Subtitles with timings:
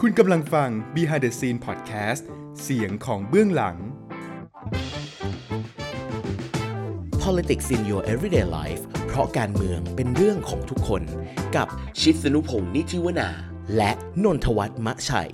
[0.00, 2.22] คุณกำลังฟัง Behind the Scene Podcast
[2.62, 3.76] เสียงของเบื้องหลัง
[7.22, 11.02] Politics in your everyday life เพราะการเมืองเป็นเรื่องของทุกคน
[11.56, 11.68] กับ
[12.00, 13.28] ชิดสนุพงศ์นิธิวนา
[13.76, 13.90] และ
[14.24, 15.30] นนทวัฒน์มะชัย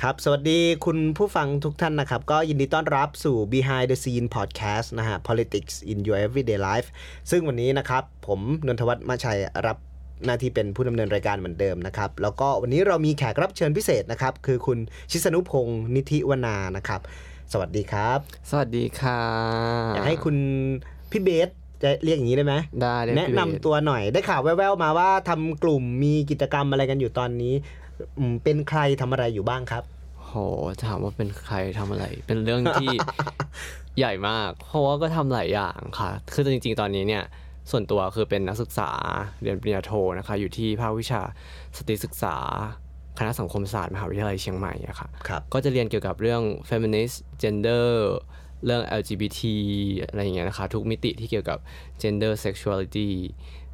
[0.00, 6.88] ครับ สวัสดีคุณผู้ฟังทุกท่านนะครับ ก็ยินดีต้อนรับสู่ Behind the Scene Podcast นะฮะ Politics in Your Everyday Life
[7.30, 9.78] ซึ่งวันนี้นะครับ ผมนนทวัฒน์มาชัยรับ
[10.26, 14.78] หน้าที่เป็นผู้ดำเนินรายการเหมือนเดิมนะครับ แล้วก็วันนี้เรามีแขกรับเชิญพิเศษนะครับ คือคุณ
[15.10, 17.00] ชิสนุพงศ์นิธิวนานะครับ
[17.52, 18.18] สวัสดีครับ
[18.50, 19.20] สวัสดีค่ะ
[19.94, 20.36] อยากให้คุณ
[21.10, 21.48] พี่เบส
[21.82, 27.54] จะเรียกอย่างนี้ได้ไหมได้เรียกแนะนำพี่เบสตัวหน่อยได้ข่าวแว่วๆมาว่าทำกลุ่มมีกิจกรรมอะไรกันอยู่ตอนนี้
[28.18, 29.82] อืมเป็นใครทำอะไรอยู่บ้างครับ
[30.24, 30.32] โห
[30.84, 32.88] ถามว่าเป็นใครทำอะไร เป็นเรื่องที่
[33.98, 37.24] ใหญ่มาก เพราะว่าก็ทำหลายอย่างค่ะ คือจริงๆตอนนี้เนี่ย
[37.70, 38.90] ส่วนตัวคือเป็นนักศึกษา
[39.42, 41.20] เรียนปริญญาโทนะคะอยู่ที่ภาควิชา
[41.76, 42.36] สตรีศึกษา
[43.18, 47.88] คณะสังคมศาสตร์มหาวิทยาลัยเชียงใหม่อะค่ะครับก็จะเรียนเกี่ยวกับเรื่อง feminist gender
[48.64, 49.40] เรื่อง LGBT
[50.08, 51.58] อะไรอย่างเงี้ยนะคะทุกมิติที่เกี่ยวกับ
[52.02, 53.10] gender sexuality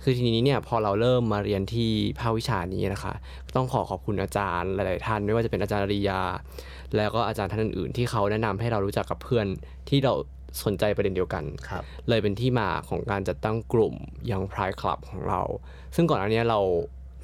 [0.02, 3.12] คือทีนี้เนี่ยพอเราเริ่มมาเรียนที่ภาควิชานี้นะคะ
[3.56, 6.20] ต้องขอขอบคุณอาจารย์หลาย ๆ ท่าน ไม่ว่าจะเป็นอาจารย์อาริยา
[6.96, 9.46] แล้วก็อาจารย์ท่านอื่น ๆ ที่เขาแนะนำให้เรารู้จักกับเพื่อน
[9.88, 10.14] ที่เรา
[10.64, 13.94] สนใจประเด็นเดียวกันครับเลยเป็นที่มาของการจัดตั้งกลุ่ม
[14.30, 15.42] ยัง Pride Club ของเรา
[15.94, 16.60] ซึ่งก่อนอันเนี้ยเรา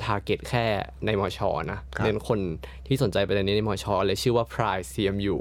[0.02, 0.64] target แค่
[1.06, 2.38] ในมอชอนะครับเน้นคน
[2.86, 5.38] ที่สนใจประเด็นนี้ในมอชอเลยชื่อว่า Pride CMU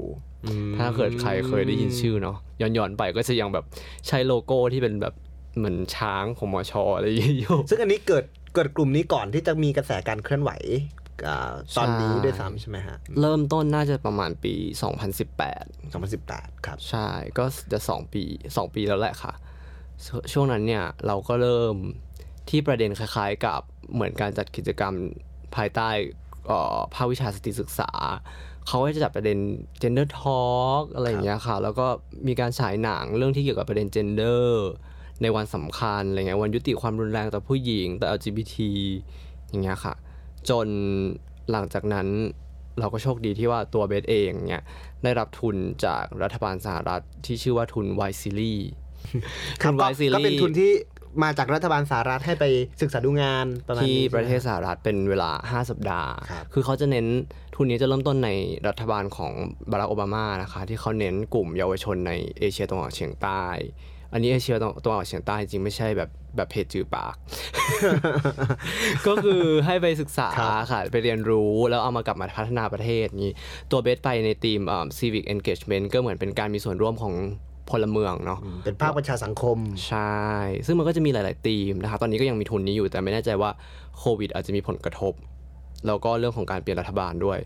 [0.78, 3.64] ถ้าเกิดใครเคยได้ยินชื่อเนาะย้อนๆไปก็จะยังแบบ
[4.06, 5.14] ใช้โลโก้ที่เป็นแบบ
[5.56, 8.24] เหมือนช้างของมอชออะไรอย่างเงี้ยอยู่ซึ่งอันนี้เกิด
[8.54, 11.03] เกิดกลุ่มนี้ก่อนที่จะมีกระแสการเคลื่อนไหวอ่า
[11.76, 14.54] ตอนนี้ใช่ด้วยซ้ำใช่ไหมฮะ เริ่มต้นน่าจะประมาณปี
[15.24, 18.24] 2018 2018 ครับ ใช่ก็จะสองปี
[18.56, 19.32] สองปีแล้วแหละค่ะ
[20.04, 21.74] ชช่วงนั้นเนี่ยเราก็เริ่ม
[22.48, 23.60] ที่ประเด็นคล้ายๆกับ
[23.94, 24.94] เหมือนการจัดกิจกรรม
[25.56, 25.88] ภายใต้
[26.46, 27.90] เอ่อภาควิชาสตรีศึกษา
[28.66, 29.38] เขาก็จะจัดประเด็น
[29.82, 31.86] gender talk อะไรอย่างเงี้ยค่ะ แล้วก็
[32.28, 34.44] มีการฉายหนังเรื่องที่เกี่ยวกับประเด็น gender
[35.22, 38.54] ในวันสำคัญอะไรเงี้ยวันยุติความรุนแรงต่อผู้หญิงต่อ LGBT
[39.48, 39.94] อย่างเงี้ยค่ะ
[40.50, 40.68] จน
[41.50, 42.08] หลังจากนั้น
[42.80, 44.62] เราก็โชคดีที่ว่าตัวเบสเองเนี่ย
[45.02, 48.62] ได้รับทุนจากรัฐบาลสหรัฐที่ชื่อว่าทุน Y Series
[49.62, 50.72] ครับทุนก็ Y Series ก็เป็นทุนที่
[51.22, 52.44] มาจากรัฐบาลสหรัฐให้ไป
[52.82, 57.06] ศึกษาดูงานประมาณที่นี้ประเทศใช่ไหมสหรัฐเป็นเวลา 5 สัปดาห์ครับคือเขาจะเน้น
[57.56, 58.30] ทุนนี้จะเริ่มต้นใน
[58.68, 59.32] รัฐบาลของ
[59.70, 63.44] บารักโอบามานะคะที่เขาเน้นกลุ่มเยาวชนในเอเชียตะวันออกเฉียงใต้
[64.14, 67.14] อันนี้เอเชียตะวันออกเฉียงใต้จริงๆไม่ใช่แบบแบบเพจจือปาก
[69.06, 70.28] ก็คือให้ไปศึกษา
[70.70, 73.32] ค่ะ ไปเรียนรู้แล้วเอามากลับมาพัฒนาประเทศนี้
[73.70, 74.60] ตัวเบสไปในทีม
[74.98, 77.14] civic engagement ก็เหมือนเป็นการมีส่วนร่วมของ
[77.70, 79.58] พลเมืองเนาะเป็นภาคประชาสังคม
[79.88, 80.22] ใช่
[80.66, 83.50] ซึ่งมันก็จะมีหลายๆธีมนะครับ ตอนนี้ก็ยังมีทุนนี้อยู่แต่ไม่แน่ใจว่า
[83.98, 85.12] โควิดอาจจะมีผลกระทบ
[85.86, 87.38] แล้วก็เรื่องของการเปลี่ยนรัฐบาลด้วย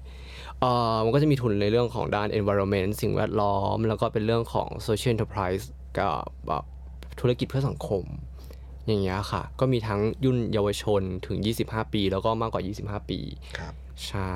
[0.60, 5.64] เอ่อมันก็จะมีทุนในเรื่องของด้าน environment สิ่งแวดล้อม แล้วก็เป็นเรื่องของ social enterprise
[5.98, 6.14] กับ
[6.48, 6.64] แบบ
[7.20, 8.04] ธุรกิจเพื่อสังคม
[8.86, 13.20] อย่างเงี้ยค่ะ ก็มีทั้งยุ่นเยาวชนถึง 25 ปี แล้วก็มากกว่า 25 ปี
[13.58, 13.74] ครับ
[14.06, 14.34] ใช่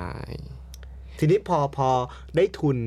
[1.19, 1.89] ทีนี้พอพอ
[2.37, 2.79] ได้ทุน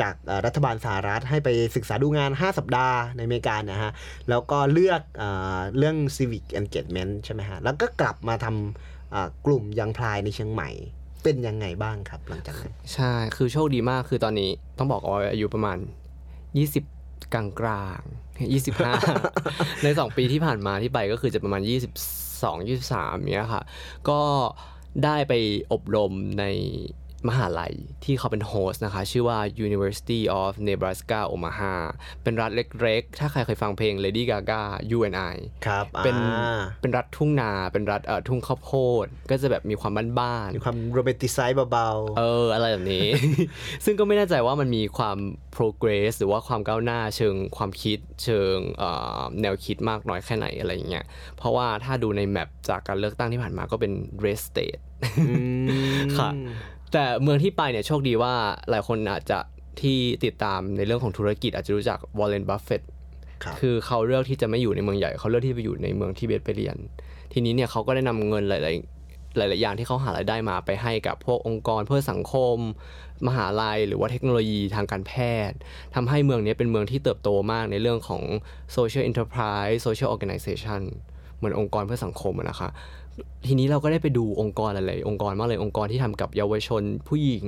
[0.00, 3.92] จากเอ่อรัฐบาลสหรัฐให้ไปศึกษาดูงาน 5 สัปดาห์ในอเมริกานะฮะ
[4.28, 5.24] แล้วก็เลือกเอ
[5.56, 10.70] อเรื่อง civic engagement ใช่ไหมฮะ แล้วก็กลับมาทำอ่ากลุ่มยังพลายในเชียงใหม่
[11.22, 15.78] เป็นยังไงบ้างครับหลังจากนั้น ใช่ คือโชคดีมากคือตอนนี้ต้องบอกว่าอายุประมาณ
[16.58, 16.95] 20
[17.34, 18.00] กลางกลาง
[18.52, 18.92] ยี่สิบห้า
[19.82, 21.92] ในสองปีที่ผ่านมาที่ไปก็คือจะประมาณยี่สิบ
[22.42, 23.62] สองยี่สามเนี้ยค่ะ
[24.08, 24.20] ก็
[25.04, 25.34] ได้ไป
[25.72, 26.44] อบรมใน
[27.28, 31.74] มหาลัยที่เขาเป็นโฮสต์นะคะ ชื่อว่า University of Nebraska Omaha
[32.22, 35.34] เป็นรัฐเล็กๆ ถ้าใครเคยฟังเพลง Lady Gaga You and I
[35.66, 38.70] ครับเป็นอ่าเป็นรัฐทุ่งนา เป็นรัฐเอ่อทุ่งข้าวโพ
[39.04, 41.88] ด ก็จะแบบมีความบ้านๆ มีความ romanticize เบา
[42.18, 43.08] เออ อะไรแบบนี้
[43.84, 45.18] ซึ่งก็ไม่แน่ใจว่ามันมีความ
[45.56, 51.04] progress หรือว่าความก้าวหน้าเชิงความคิดเชิงเอ่อแนวคิดมากน้อยแค่ไหนอะไรอย่างเงี้ย
[51.36, 53.92] เพราะว่าถ้าดูใน map จากการเลือกตั้งที่ผ่านมาก็เป็น
[54.24, 55.34] red state ๆอื
[55.66, 56.30] มค่ะ
[56.92, 58.34] แต่เมืองที่ไปเนี่ยโชคดีว่า
[58.70, 59.38] หลายคนอาจจะ
[59.80, 62.82] ที่ติดตามในเรื่องของธุรกิจอาจจะรู้จัก Warren Buffett
[63.42, 66.76] ครับคือเขาเลือกที่จะไม่อยู่ในเมืองใหญ่ เขาเลือกที่ไปอยู่ในเมืองที่เบสไปเรียน
[67.32, 68.62] ทีนี้เนี่ยเขาก็ได้นำเงินหลาย
[69.50, 72.56] ๆ หลาย ๆ อย่างที่เขาหารายได้มาไปให้กับพวกองค์กรเพื่อสังคม
[73.26, 75.12] มหาลัย หรือว่าเทคโนโลยีทางการแพ
[75.50, 75.56] ทย์
[75.94, 78.22] ทำให้เมืองนี้เป็นเมืองที่เติบโตมากในเรื่องของ
[78.76, 80.82] social enterprise social organization
[81.36, 82.68] เหมือนองค์กรเพื่อสังคมอะนะคะ
[83.46, 87.44] ทีนี้เราก็ได้ไปดูองค์กรหลายๆองค์กรมากเลยองค์กรที่ทำกับเยาวชน ผู้หญิง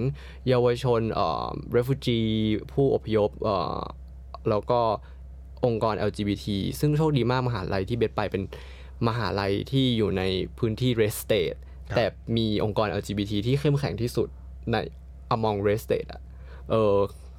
[0.48, 2.28] เยาวชนเอ่อ refugee
[2.72, 3.78] ผู้อพยพเอ่อ
[4.50, 4.80] แล้วก็
[5.66, 6.46] องค์กร LGBT
[6.80, 8.42] ซึ่งโชคดีมากมหาลัยที่เบสไปเป็น
[9.08, 10.22] มหาลัยที่อยู่ใน
[10.58, 11.58] พื้นที่ red state
[11.90, 12.04] ครับแต่
[12.36, 14.28] มีองค์กร LGBT ที่เข้มแข็งที่สุด
[14.72, 14.76] ใน
[15.34, 16.22] among red state อะ
[16.70, 16.96] เออ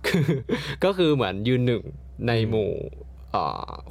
[0.07, 0.25] คือ
[0.83, 1.83] ก็คือเหมือนยืนหนึ่ง
[2.27, 3.08] ในหมู่เอ่อ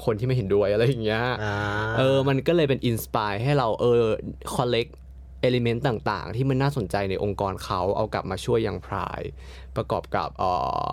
[0.05, 1.56] คนที่ไม่เห็นด้วยอะไรอย่างเงี้ยอ่า
[1.99, 4.02] เออมันก็เลยเป็นอินสปายให้เราเออ
[4.55, 4.93] collect
[5.49, 9.20] element ต่างๆ ที่มันน่าสนใจในองค์กรเขาเอากลับมาช่วยยังพราย
[9.76, 10.52] ประกอบกับเอ่
[10.85, 10.88] อ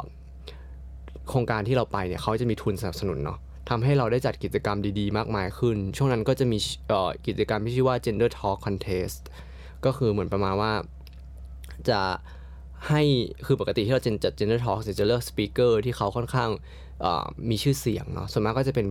[1.30, 3.40] โครงการที่เราไปเนี่ยเขาจะมีทุนสนับสนุนเนาะ
[3.70, 6.58] ทำให้เราได้จัดกิจกรรมดีๆ มากมายขึ้น ช่วงนั้นก็จะมี
[6.90, 9.22] เอ่อกิจกรรมที่ชื่อว่า gender talk contest
[9.86, 10.74] ก็คือเหมือนประมาณว่า
[11.90, 12.02] จะ
[12.90, 13.04] ให้
[13.46, 16.85] คือปกติที่เราจะจัด gender talk จะเลือก speaker ที่เขาค่อนข้างเอ่อ
[17.50, 18.88] มีชื่อเสียงเนาะส่วนมากก็จะเป็น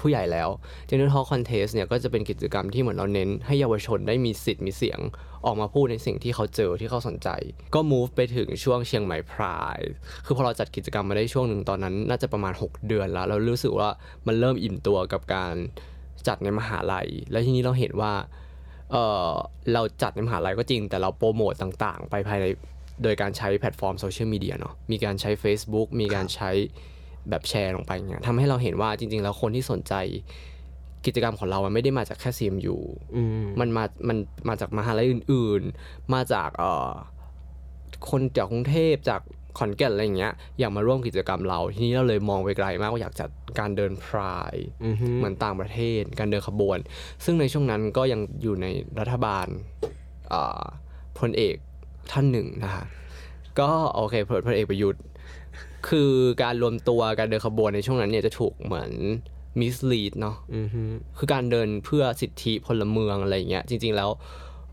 [0.00, 0.48] ผู้ใหญ่แล้ว
[0.88, 4.98] Gender Talk Contest เนี่ยก็จะเป็นกิจกรรมที่เหมือนเราเน้นให้เยาวชนได้มีสิทธิ์มีเสียง
[5.46, 7.28] ออกมาพูดในสิ่งที่เขาเจอที่เขาสนใจ
[7.74, 9.78] ก็ move ไปถึงช่วงเชียงใหม่ Pride
[10.24, 13.88] คือพอเราจัดกิจกรรมมาได้ช่วงหนึ่งตอนนั้น น่าจะประมาณ 6 เดือนแล้ว เรารู้สึกว่า
[14.26, 15.54] มันเริ่มอิ่มตัวกับการ
[16.28, 18.12] จัดในมหาลัย แล้วทีนี้เราเห็นว่า
[18.90, 18.96] เอ
[19.30, 19.32] อ
[19.72, 22.44] เราจัดในมหาลัยก็จริง แต่เราโปรโมตต่างๆ ไปภายใน
[23.02, 26.50] โดยการใช้แพลตฟอร์มโซเชียลมีเดียเนาะมีการใช้ Facebook มีการใช้
[27.30, 29.94] แบบแชร์ลงไปเงี้ยทำให้เราเห็นว่าจริง ๆ แล้วคนที่สนใจ
[31.06, 32.76] กิจกรรมของเรา มันไม่ได้มาจากแค่ CMU
[33.16, 34.18] อืมมันมา มัน
[34.48, 36.92] มาจากมหาลัยอื่น ๆ มาจากเอ่อ
[38.10, 39.20] คนจากกรุงเทพจาก
[39.58, 44.54] ขอนแก่นอะไรอย่างเงี้ย อยากมาร่วมกิจกรรมเรา ทีนี้เราเลยมองไปไกลมากว่าอยากจัดการเดินพราย
[44.84, 46.78] อือฮึเหมือนต่างประเทศ การเดินขบวน
[47.24, 48.66] ซึ่งในช่วงนั้นก็ยังอยู่ใน
[48.98, 49.46] รัฐบาล
[50.32, 50.64] อ่า
[51.18, 51.56] พลเอก
[52.12, 52.84] ท่านหนึ่งนะฮะ
[53.60, 55.02] ก็โอเคพลพลเอกประยุทธ์
[55.88, 58.90] คือการรวมตัวการเดินขบวนในช่วงนั้นเนี่ยจะถูกเหมือน
[59.60, 60.82] มิสลีดเนาะอือฮึ
[61.18, 64.10] คือการเดินเพื่อสิทธิพลเมืองอะไรอย่างเงี้ยจริง ๆแล้ว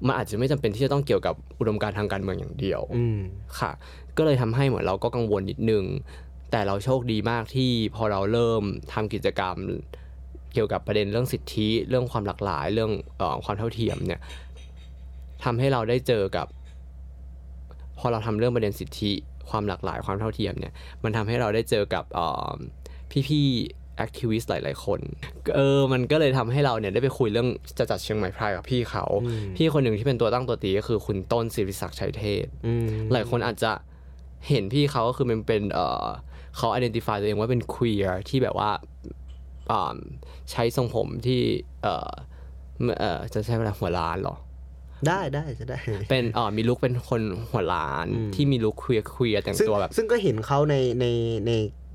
[0.08, 3.20] มันอาจจะไม่จำเป็นที่จะต้องเกี่ยวกับอุดมการณ์ทางการเมืองอย่างเดียวอืม
[3.60, 3.72] ค่ะ
[4.18, 5.84] ก็เลยทำให้เหมือนเราก็กังวลนิดนึง
[6.52, 9.56] แต่เราโชคดีมากที่พอเราเริ่มทำกิจกรรม
[10.54, 14.22] เกี่ยวกับประเด็นเรื่องสิทธิ เรื่องความหลากหลาย เรื่องเออความเท่าเทียมเนี่ย
[15.44, 16.48] ทำให้เราได้เจอกับ
[18.00, 19.12] พอเราทำเรื่องประเด็นสิทธิ
[19.52, 22.56] ความหลากหลายความเท่าเทียมเนี่ยมันทำให้เราได้เจอกับเอ่อ
[23.30, 25.00] พี่ๆแอคทิวิสต์หลาย ๆ คน
[25.56, 27.48] เออมันก็เลยทำให้เราเนี่ยได้ไปคุยเรื่อง
[27.80, 33.72] จะจัดเชียงใหม่พรายกับพี่เขาอืมพี่คนหนึ่งที่เป็นตัวตั้งตัวตีก็คือคุณต้นศิริศักดิ์ชัยเทศอืมหลายคนอาจจะ
[34.50, 36.06] เห็นพี่เขาก็คือมันเป็นเออ
[36.58, 38.72] เขา identify ตัวเองว่าเป็น queer ที่แบบว่า
[39.72, 39.98] อ่า
[40.52, 41.42] ใช้ทรงผมที่
[41.84, 42.12] เออ
[43.00, 44.36] เออจะใช้เวลาหัวล้านเหรอ
[45.08, 45.78] ได้ได้จะได้
[46.10, 51.06] เป็นเออมีลุคเป็นคนหัวล้านอืมที่มีลุค queer queer แต่งซึ่งตัวแบบ ซึ่งก็เห็นเขาในใน
[51.48, 51.52] ใน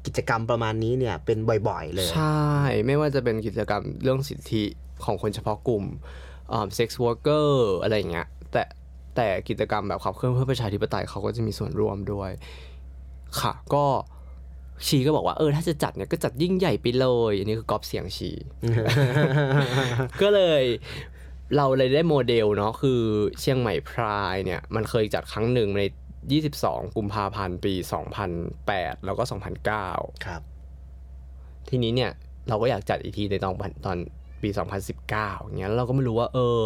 [0.06, 1.38] กิจกรรมประมาณนี้เนี่ยเป็น
[1.68, 2.44] บ่อยๆ เลย ใช่
[2.86, 4.64] ไม่ว่าจะเป็นกิจกรรมเรื่องสิทธิ
[5.04, 5.84] ของคนเฉพาะกลุ่ม
[6.74, 8.62] เซ็กซ์วอร์เกอร์อะไรอย่างเงี้ยแต่
[9.16, 12.30] แต่กิจกรรมแบบขับเคลื่อนเพื่อประชาธิปไตยเขาก็จะมีส่วนร่วมด้วย
[13.40, 13.84] ค่ะ ก็
[14.86, 18.30] ชีก็บอกว่าเออถ้าจะจัดเนี่ยก็จัดยิ่งใหญ่ไปเลย อันนี้คือกอบเสียงชี
[20.22, 20.62] ก็เลย
[21.56, 23.00] เราเลยได้โมเดลเนาะคือ
[23.40, 25.82] เชียงใหม่ Pride เนี่ย มันเคยจัดครั้งหนึ่งใน
[26.38, 27.74] 22 กุมภาพันธ์ปี
[28.38, 29.22] 2008 แล้วก็
[29.74, 30.42] 2009 ครับ
[31.68, 32.10] ทีนี้เนี่ย
[32.48, 33.54] เราก็อยากจัดอีกทีในตอน
[33.86, 33.96] ตอน
[34.42, 34.48] ปี
[34.96, 36.60] 2019อย่างเงี้ยแล้วเราก็ไม่รู้ว่า เออ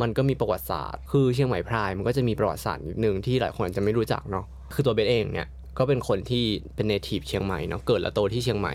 [0.00, 4.44] มันก็มีประวัติศาสตร์ คือเชียงใหม่ Pride มันก็จะมีประวัติศาสตร์นิดนึงที่หลายคนอาจจะไม่รู้จักเนาะ
[4.74, 5.48] คือตัวเบสเองเนี่ย
[5.78, 6.44] ก็เป็นคนที่
[6.74, 8.74] เป็น native เชียงใหม่เนาะเกิดและโตที่เชียงใหม่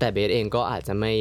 [0.00, 1.12] แต่เบสเองก็อาจจะไม่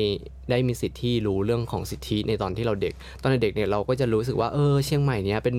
[0.49, 5.55] ได้มีสิทธิ์ที่รู้เรื่องของสิทธิในตอนที่เราเด็ก ตอนเด็กเนี่ยเราก็จะรู้สึกว่าเออเชียงใหม่เนี่ยเป็น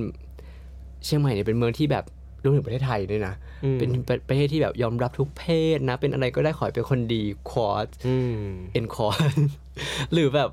[1.05, 2.05] เชียงใหม่เนี่ยเป็นเมืองที่แบบ
[2.43, 5.45] รวมถึงประเทศไทยด้วยนะอืมเป็นประประเทศที่แบบยอมรับทุกเพ
[5.77, 7.71] ศนะ เป็นอะไรก็ได้ขอให้เป็นคนดีควอ
[8.07, 9.21] อืมเอ็นคอร์
[10.13, 10.51] หรือแบบ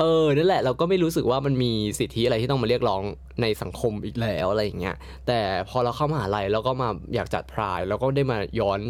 [0.00, 3.02] เออนั่นแหละ เราก็ไม่รู้สึกว่ามันมีสิทธิอะไรที่ต้องมาเรียกร้อง
[3.42, 4.96] ในสังคมอีกแล้วอะไรอย่างเงี้ย
[5.26, 8.80] แต่พอเราเข้ามหาลัยแล้วก็มาอยากจัดพรายแล้วก็ได้มาย้อน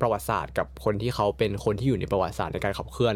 [0.00, 3.14] ประวัติศาสตร์ กับคนที่เขาเป็นคนที่อยู่ในประวัติศาสตร์ในการขับเคลื่อน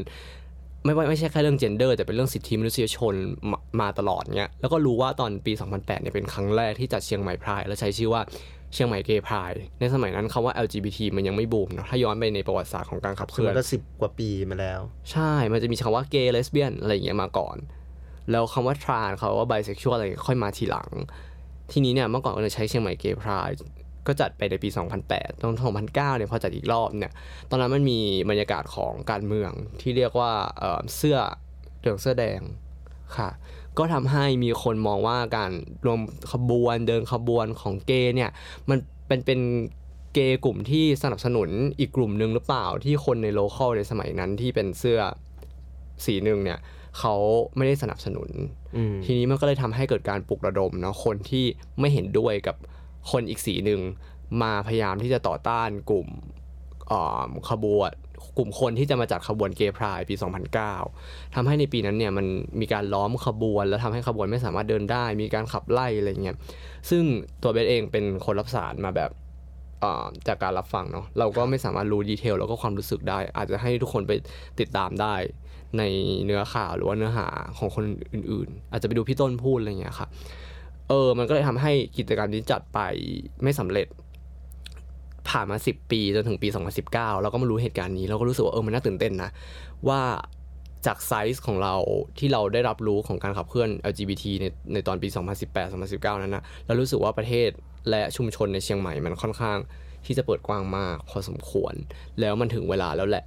[0.85, 3.15] ไม่ว่าไม่ใช่แค่เรื่อง gender แต่เป็นเรื่องสิทธิมนุษยชน
[3.51, 8.23] มามาตลอดเงี้ยแล้วก็รู้ว่าตอนปี 2008เนี่ยเป็นครั้งแรกที่จัดเชียงใหม่พรายแล้วใช้ชื่อว่า
[8.73, 17.57] เชียงใหม่เกย์พรายในสมัยนั้นคำว่า LGBT มันยังไม่บูมเนาะถ้าย้อนไปในประวัติศาสตร์ของการขับเคคือลื่อมันนก็สิบกว่าปีมาแล้ว ใช่ มันจะมีคำว่าเกย์เลสเบี้ยนอะไรอย่างเงี้ยมาก่อน
[18.31, 20.89] แล้วคำว่าทรานเขาว่าไบเซ็กชวลอะไรค่อยมาทีหลัง
[21.73, 23.49] ทีนี้เนี่ยเมื่อก่อนก็จะใช้เชียงใหม่เกย์พราย
[24.07, 24.69] ก็จัดไปในปี
[25.07, 25.55] 2008ตอน
[25.89, 27.13] 2009เนี่ยพอจัดอีกรอบเนี่ย
[27.51, 31.19] ตอนนั้นมันมีบรรยากาศของการเมืองที่เรียกว่าเอ่อเสื้อ
[31.81, 32.41] เหลืองเสื้อแดง
[33.17, 33.31] ค่ะ
[33.79, 35.51] ก็ทำให้มีคนมองว่าการ
[35.87, 36.01] รวม
[36.33, 38.31] ขบวนเดินขบวนของเกย์เนี่ย
[38.71, 39.41] มันเป็นเป็น
[40.15, 45.01] เกย์กลุ่มที่สนับสนุนอีกกลุ่มหนึ่งหรือเปล่าที่คนในโลคอลในสมัยนั้นที่เป็นเสื้อ
[46.05, 46.59] สีหนึ่งเนี่ย
[46.99, 47.15] เขา
[47.57, 48.29] ไม่ได้สนับสนุน
[48.77, 51.45] อืมทีนี้มันก็เลยทำให้เกิดการปลุกระดมเนาะคนที่
[51.81, 52.57] ไม่เห็นด้วยกับ
[53.11, 53.81] คนอีกสีหนึ่ง
[54.43, 56.09] มาพยายามที่จะต่อต้านกลุ่ม
[57.51, 57.91] ขบวน
[58.37, 60.15] กลุ่มคนที่จะมาจัดขบวนเกย์พรายปี
[60.75, 62.27] 2009ทำให้ในปีนั้นเนี่ยมัน
[62.61, 66.37] มีการล้อมขบวน แล้วทำให้ขบวนไม่สามารถเดินได้ มีการขับไล่อะไรเงี้ย
[66.91, 67.03] ซึ่ง
[67.43, 69.11] ตัวเบสเองเป็นคนรับสารมาแบบ
[70.29, 74.13] จากการรับฟังเนาะ เราก็ไม่สามารถรู้ดีเทลแล้วก็ความรู้สึกได้ อาจจะให้ทุกคนไป
[74.61, 75.15] ติดตามได้
[75.79, 75.83] ใน
[76.25, 77.27] เนื้อข่าวหรือว่าเนื้อหา
[77.59, 80.09] ของคนอื่น ๆ อาจจะไปดูพี่ต้นพูดอะไรเงี้ยค่ะ
[80.89, 82.79] เออ มันก็เลยทำให้กิจกรรมนี้จัดไป
[83.43, 83.87] ไม่สำเร็จ
[85.29, 86.49] ผ่านมา 10 ปีจนถึงปี
[86.85, 89.31] 2019 เราก็มารู้เหตุการณ์นี้เราก็รู้สึกว่าเออมันน่าตื่นเต้นนะ
[89.89, 90.01] ว่า
[90.87, 91.75] จากไซส์ของเรา
[92.19, 95.09] ที่เราได้รับรู้ของการขับเคลื่อน LGBT ในในตอนปี
[95.65, 97.51] 2018-2019 นั้นนะเรารู้สึกว่าประเทศ
[97.91, 99.59] และชุมชนในเชียงใหม่มันค่อนข้าง
[100.07, 101.75] ที่จะเปิดกว้างมากพอสมควร
[102.21, 103.25] แล้วมันถึงเวลาแล้วแหละ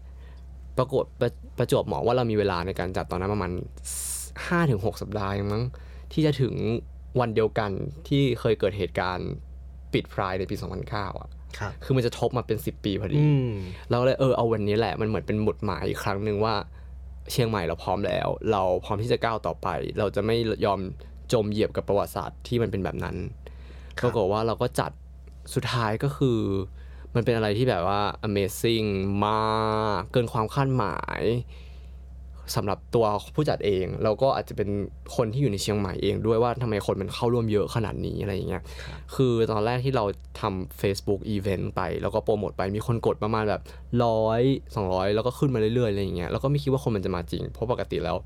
[0.78, 3.52] ปรากฏประประจวบเหมาะว่าเรามีเวลาในการจัดตอนนั้นประมาณ
[4.26, 5.64] 5-6 สัปดาห์มั้ง
[6.14, 6.54] ที่จะถึง
[7.20, 7.72] วันเดียวกัน
[8.08, 9.30] ที่เคยเกิดเหตุการณ์
[9.94, 10.56] ปิดพรายในปี
[10.88, 13.52] 2009อะครับคือมันจะทบมาเป็น 10 ปีพอดีอืม
[13.90, 16.56] เราก็เลยเออเอาวันนี้แหละมันเหมือนเป็นหมุดหมายอีกครั้งหนึ่งว่า
[17.32, 19.68] เชียงใหม่เราพร้อมแล้ว เราพร้อมที่จะก้าวต่อไป
[20.00, 20.80] เราจะไม่ยอม
[21.34, 23.16] จมเหยียบกับประวัติศาสตร์ที่มันเป็นแบบนั้น
[24.00, 24.92] ครับรากฏว่าเราก็จัด
[25.54, 26.40] สุดท้ายก็คือ
[27.16, 28.88] มันเป็นอะไรที่แบบว่า amazing
[29.28, 31.22] มาก เกินความคาดหมาย
[32.56, 34.70] สำหรับตัวผู้จัดเอง แล้วก็อาจจะเป็น
[35.16, 38.64] คนที่อยู่ในเชียงใหม่เองด้วยว่าทำไมคนมันเข้าร่วมเยอะขนาดนี้อะไรอย่างเงี้ย
[39.16, 40.04] คือตอนแรกที่เรา
[40.42, 43.62] ทำ Facebook Event ไป แล้วก็โปรโมทไปมีคนกดประมาณแบบ
[44.06, 44.42] ร้อย
[44.76, 48.18] สองร้อยแล้วก็ขึ้นมาเรื่อยๆอะไรอย่างเงี้ยแล้วก็ไม่คิดว่าคนมันจะมาจริง เพราะปกติแล้ว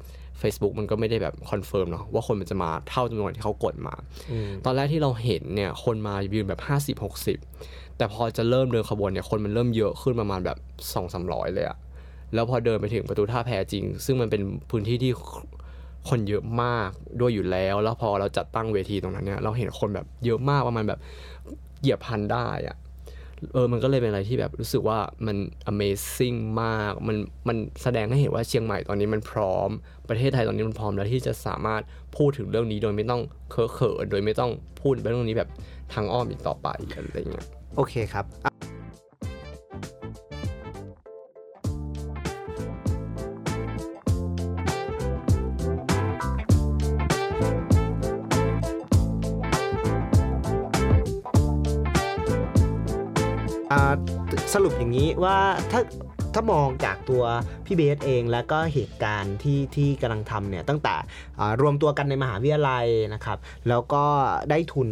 [0.42, 3.96] Facebook มันก็ไม่ได้แบบ confirm เนาะว่าคนมันจะมาเท่าจำนวนที่เขากดมา
[4.32, 6.60] อืมตอนแรกที่เราเห็นเนี่ยคนมายืนแบบ
[6.98, 7.04] 50
[7.46, 11.78] 60 แต่พอจะเริ่มเดินขบวนเนี่ยคนมันเริ่มเยอะขึ้นประมาณแบบ2 3 0 0เลยอะ
[12.34, 15.12] แล้วพอเดินไปถึงประตูท่าแพจริง ซึ่งมันเป็นพื้นที่ที่
[16.10, 21.00] คนเยอะมากด้วยอยู่แล้ว แล้วพอเราจัดตั้งเวทีตรงนั้นเนี่ยเราเห็นคนแบบเยอะมากประมาณแบบ
[21.82, 22.78] เหยียบพันได้อะ
[23.54, 25.38] เออมันก็เลยเป็นอะไรที่แบบรู้สึกว่ามัน
[25.72, 27.18] amazing มาก มัน
[27.48, 29.70] มันแสดงให้เห็นว่าเชียงใหม่ตอนนี้มันพร้อม
[30.10, 31.82] ประเทศไทยตอนนี้มันพร้อมแล้วที่จะสามารถ
[32.18, 33.22] พูดถึงเรื่องนี้โดยไม่ต้อง
[33.52, 35.50] เคอะเขินโดยไม่ต้องพูดเรื่องนี้แบบ
[35.94, 37.46] ทางอ้อมอีกต่อไปอะไรเงี้ย
[37.78, 38.26] โอเคครับ
[54.54, 55.38] สรุปอย่างนี้ว่า
[55.72, 55.82] ถ้า
[56.34, 57.24] ถ้ามองจากตัว
[57.66, 60.96] พี่เบสเองแล้วก็เหตุการณ์ที่ที่กำลังทำเนี่ยตั้งแต่
[61.62, 63.38] รวมตัวกันในมหาวิทยาลัยนะครับ
[63.70, 64.06] แล้วก็
[64.50, 64.90] ได้ทุน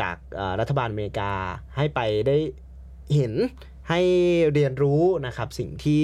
[0.00, 0.16] จาก
[0.60, 1.32] รัฐบาลอเมริกา
[1.76, 2.36] ให้ไปได้
[3.14, 3.32] เห็น
[3.88, 4.00] ให้
[4.52, 6.00] เรียนรู้นะครับสิ่งที่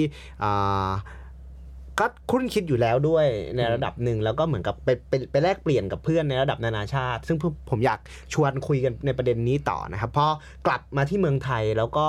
[1.99, 3.25] ก็คุ้นคิดอยู่แล้วด้วย
[3.55, 7.99] ในระดับหนึ่งแล้วก็เหมือนกับไปไปไปแลกเปลี่ยนกับเพื่อนในระดับนานาชาติ ซึ่งผมผมอยาก
[8.33, 10.27] ชวนคุยกันในประเด็นนี้ต่อนะครับพอ
[10.67, 12.05] กลับมาที่เมืองไทยแล้วก็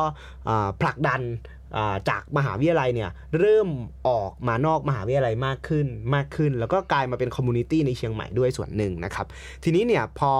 [0.48, 1.22] อ่าผลักดัน
[1.76, 3.68] อ่าจากมหาวิทยาลัยเนี่ยเริ่ม
[4.08, 9.26] ออกมานอกมหาวิทยาลัยมากขึ้นมากขึ้น แล้วก็กลายมาเป็น community ในเชียงใหม่ด้วยส่วนหนึ่งนะครับ
[9.64, 10.32] ทีนี้เนี่ยพอ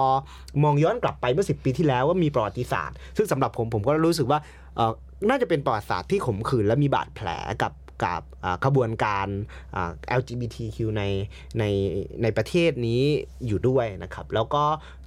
[0.63, 4.39] มองย้อนกลับไปเมื่อ 10 ปีที่แล้วว่ามีประวัติศาสตร์ ซึ่งสำหรับผมผมก็รู้สึกว่า
[4.75, 4.91] เอ่อ
[5.29, 7.29] น่าจะเป็นประวัติศาสตร์ที่ขมขื่นและมีบาดแผล
[7.63, 7.71] กับ
[8.03, 9.27] กับอ่าขบวนการ
[9.75, 11.03] อ่า LGBTQ ใน
[11.59, 11.63] ใน
[12.21, 13.01] ในประเทศนี้
[13.47, 14.63] อยู่ด้วยนะครับ แล้วก็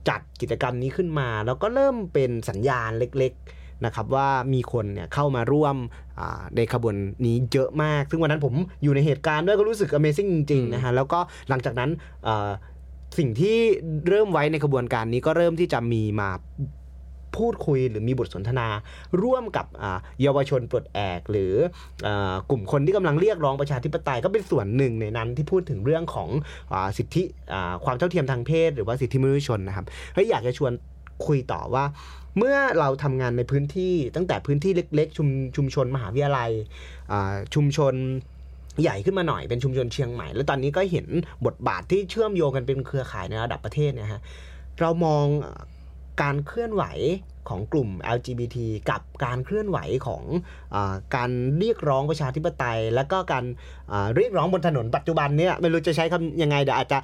[0.08, 5.76] จัดกิจกรรมนี้ขึ้นมา แล้วก็เริ่มเป็นสัญญาณเล็กๆนะครับว่ามีคนเนี่ยเข้ามาร่วม
[6.20, 6.94] อ่าในขบวน
[7.26, 11.18] นี้เยอะมาก ซึ่งวันนั้นผมอยู่ในเหตุการณ์ด้วยก็รู้สึก Amazing จริงๆนะฮะแล้วก็
[11.49, 11.90] หลังจากนั้น
[12.26, 12.50] อ่า
[13.18, 13.56] สิ่งที่
[14.08, 16.30] เริ่มไว้ในขบวนการนี้ก็เริ่มที่จะมีมา
[17.37, 18.69] พูดคุยหรือมีบทสนทนา
[19.23, 19.67] ร่วมกับ
[20.23, 21.55] เยาวชนปลดแอกหรือ
[22.07, 22.09] อ
[22.51, 26.29] กลุ่มคนที่กำลังเรียกร้องประชาธิปไตยก็เป็นส่วนหนึ่งในนั้นที่พูดถึงเรื่องของ
[26.73, 27.23] อสิทธิ
[27.85, 30.73] ความเท่าเทียมทางเพศ หรือว่าสิทธิมนุษยชนนะครับเฮ้ยอยากจะชวน
[31.27, 31.85] คุยต่อว่า
[32.39, 36.51] เมื่อเราทำงานในพื้นที่ตั้งแต่พื้นที่เล็กๆ ชุมชุมชนมหาวิทยาลัย
[37.55, 37.95] ชุมชน
[38.83, 41.07] ใหญ่ขึ้นมาหน่อยเป็นชุมชนเชียงใหม่ แล้วตอนนี้ก็เห็น
[41.47, 44.21] บทบาทที่เชื่อมโยงกันเป็นเครือข่ายในระดับประเทศเนี่ยฮะ
[44.81, 45.27] เรามอง
[46.21, 46.85] การเคลื่อนไหว
[47.49, 48.57] ของกลุ่ม LGBT
[48.90, 50.23] กับการเคลื่อนไหวของ
[50.75, 50.76] อ
[51.16, 53.45] การเรียกร้องประชาธิปไตย และก็การ
[54.16, 56.99] เรียกร้องบนถนนปัจจุบันเนี่ยไม่รู้จะใช้คำยังไงเดี๋ยวอาจจะ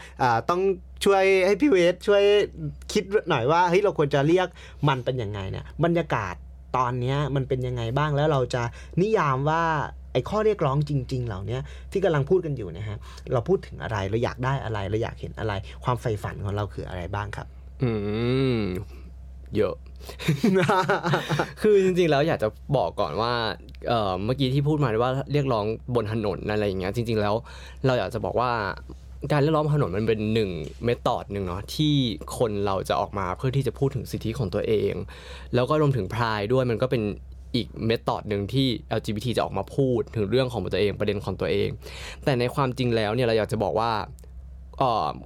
[0.48, 0.60] ต้อง
[1.04, 2.22] ช่วยให้พี่เวสช่วย
[2.92, 4.48] คิดหน่อยว่าเฮ้ยเราควรจะเรียก
[4.88, 6.34] มันเป็นยังไงเนี่ยบรรยากาศ
[6.76, 8.62] ตอนนี้มันเป็นยังไงบ้างแล้วเราจะ
[9.02, 9.62] นิยามว่า
[10.12, 11.58] ไอ้ข้อเรียกร้องจริง ๆ เหล่านี้
[11.92, 12.98] ที่กำลังพูดกันอยู่นะฮะ
[13.32, 15.52] เราพูดถึงอะไรเราอยากได้อะไรเราอยากเห็นอะไร
[15.84, 17.46] ความใฝ่ฝันของเราคืออะไรบ้างครับ
[17.82, 17.90] อื
[18.58, 18.62] ม
[19.56, 19.74] เยอะ
[21.62, 23.32] คือจริงๆแล้วอยากจะบอกก่อนว่า
[23.88, 25.64] เอ่อเมื่อกี้ที่พูดมาว่าเรียกร้อง
[25.94, 27.34] บนถนนอะไรอย่างเงี้ยจริง ๆแล้ว
[27.86, 28.50] เราอยากจะบอกว่า
[29.32, 30.50] การเรียกร้องบนถนนมันเป็นหนึ่ง
[30.84, 31.94] เมธอดหนึ่งเนาะที่
[32.38, 34.92] คนเราจะออกมาเพื่อที่จะพูดถึงสิทธิของตัวเอง
[35.54, 37.02] แล้วก็รวมถึงพรายด้วยมันก็เป็น
[37.54, 38.66] อีกเมธอดหนึ่งที่
[38.98, 41.68] LGBT จะออกมาพูดถึงเรื่องของตัวเองประเด็นของตัวเอง
[42.24, 44.27] แต่ในความจริงแล้วเนี่ยเราอยากจะบอกว่าเอ่อ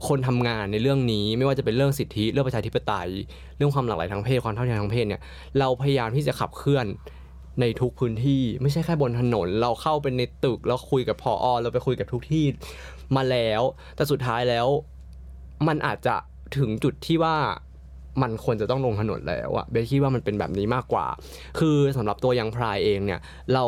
[0.09, 3.11] คนทำงานในเรื่องนี้ไม่ว่าจะเป็นเรื่องสิทธิเรื่องประชาธิปไตย
[3.57, 5.23] เรื่องความหลากหลายทางเพศความเท่าเทียมทางเพศเนี่ย
[5.59, 6.87] เราพยายามที่จะขับเคลื่อน
[7.61, 12.45] ในทุกพื้นที่ไม่ใช่แค่บนถนน เราเข้าไปในตึกแล้วคุยกับพออเราไปคุยกับทุกที่
[13.17, 13.63] มาแล้ว
[13.97, 14.67] แต่สุดท้ายแล้ว
[15.69, 16.17] มันอาจจะ
[16.57, 17.37] ถึงจุดที่ว่า
[18.23, 21.07] มันควรจะต้องลงถนนแล้วอะเบสคิดว่ามันเป็นแบบนี้มากกว่า
[21.59, 23.21] คือสำหรับตัวยังพรายเองเนี่ย
[23.55, 23.65] เรา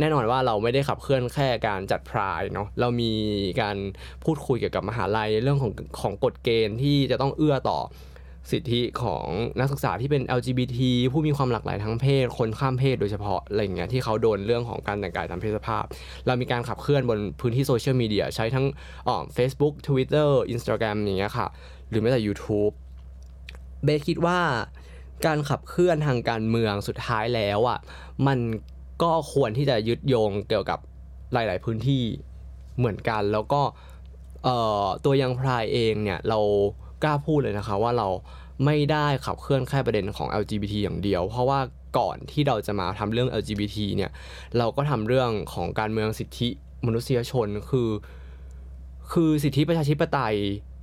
[0.00, 3.12] แน่นอนว่าเราไม่ได้ขับเคลื่อนแค่การจัดพรายเนาะเรามี
[3.60, 3.76] การ
[4.24, 7.80] พูดคุยเกี่ยวกับมหาลัยเรื่องของของกฎเกณฑ์ที่จะต้องเอื้อต่อ
[8.50, 9.26] สิทธิของ
[9.58, 10.78] นักศึกษาที่เป็น LGBT
[11.12, 15.84] ผู้มีความหลากหลายทางเพศ คนข้ามเพศโดยเฉพาะอะไรอย่างเงี้ยที่เขาโดนเรื่องของการแต่งกายตามเพศสภาพ
[16.26, 18.66] เรามีการขับเคลื่อนบนพื้นที่โซเชียลมีเดียใช้ทั้ง
[19.08, 21.46] อ่อ Facebook Twitter Instagram อย่างเงี้ยค่ะ
[21.90, 22.72] หรือแม้แต่ YouTube
[23.84, 24.38] เบสคิดว่า
[25.26, 27.78] การขับเคลื่อนทางการเมืองสุดท้ายแล้วอะ
[28.26, 28.38] มัน
[29.02, 30.78] ก็ควรที่จะยึดโยงเกี่ยวกับ
[31.32, 32.02] หลาย ๆ พื้นที่
[32.78, 33.62] เหมือนกัน แล้วก็
[35.04, 36.38] ตัวยังพรายเองเนี่ยเรา
[37.02, 38.08] กล้าพูดเลยนะคะว่าเรา
[38.64, 41.60] ไม่ได้ขับเคลื่อนแค่ประเด็นของ LGBT อย่างเดียว เพราะว่า
[41.98, 44.10] ก่อนที่เราจะมาทำเรื่อง LGBT เนี่ย
[44.58, 46.48] เราก็ทำเรื่องของการเมืองสิทธิ
[46.86, 47.90] มนุษยชนคือ
[49.12, 50.36] คือสิทธิประชาธิปไตย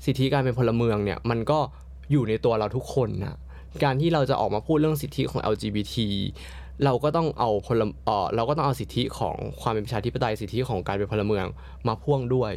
[0.06, 1.60] สิทธิการเป็นพลเมืองเนี่ยมันก็
[2.12, 3.38] อยู่ในตัวเราทุกคนนะ
[3.84, 5.96] การที่เราจะออกมาพูดเรื่องสิทธิของ LGBT
[6.86, 11.46] เราก็ต้องเอาพลเออเราก็ต้องเอาสิทธิของความเป็นประชาธิปไตยสิทธิของการเป็นพลเมือง
[11.88, 12.52] มาพ่วงด้วย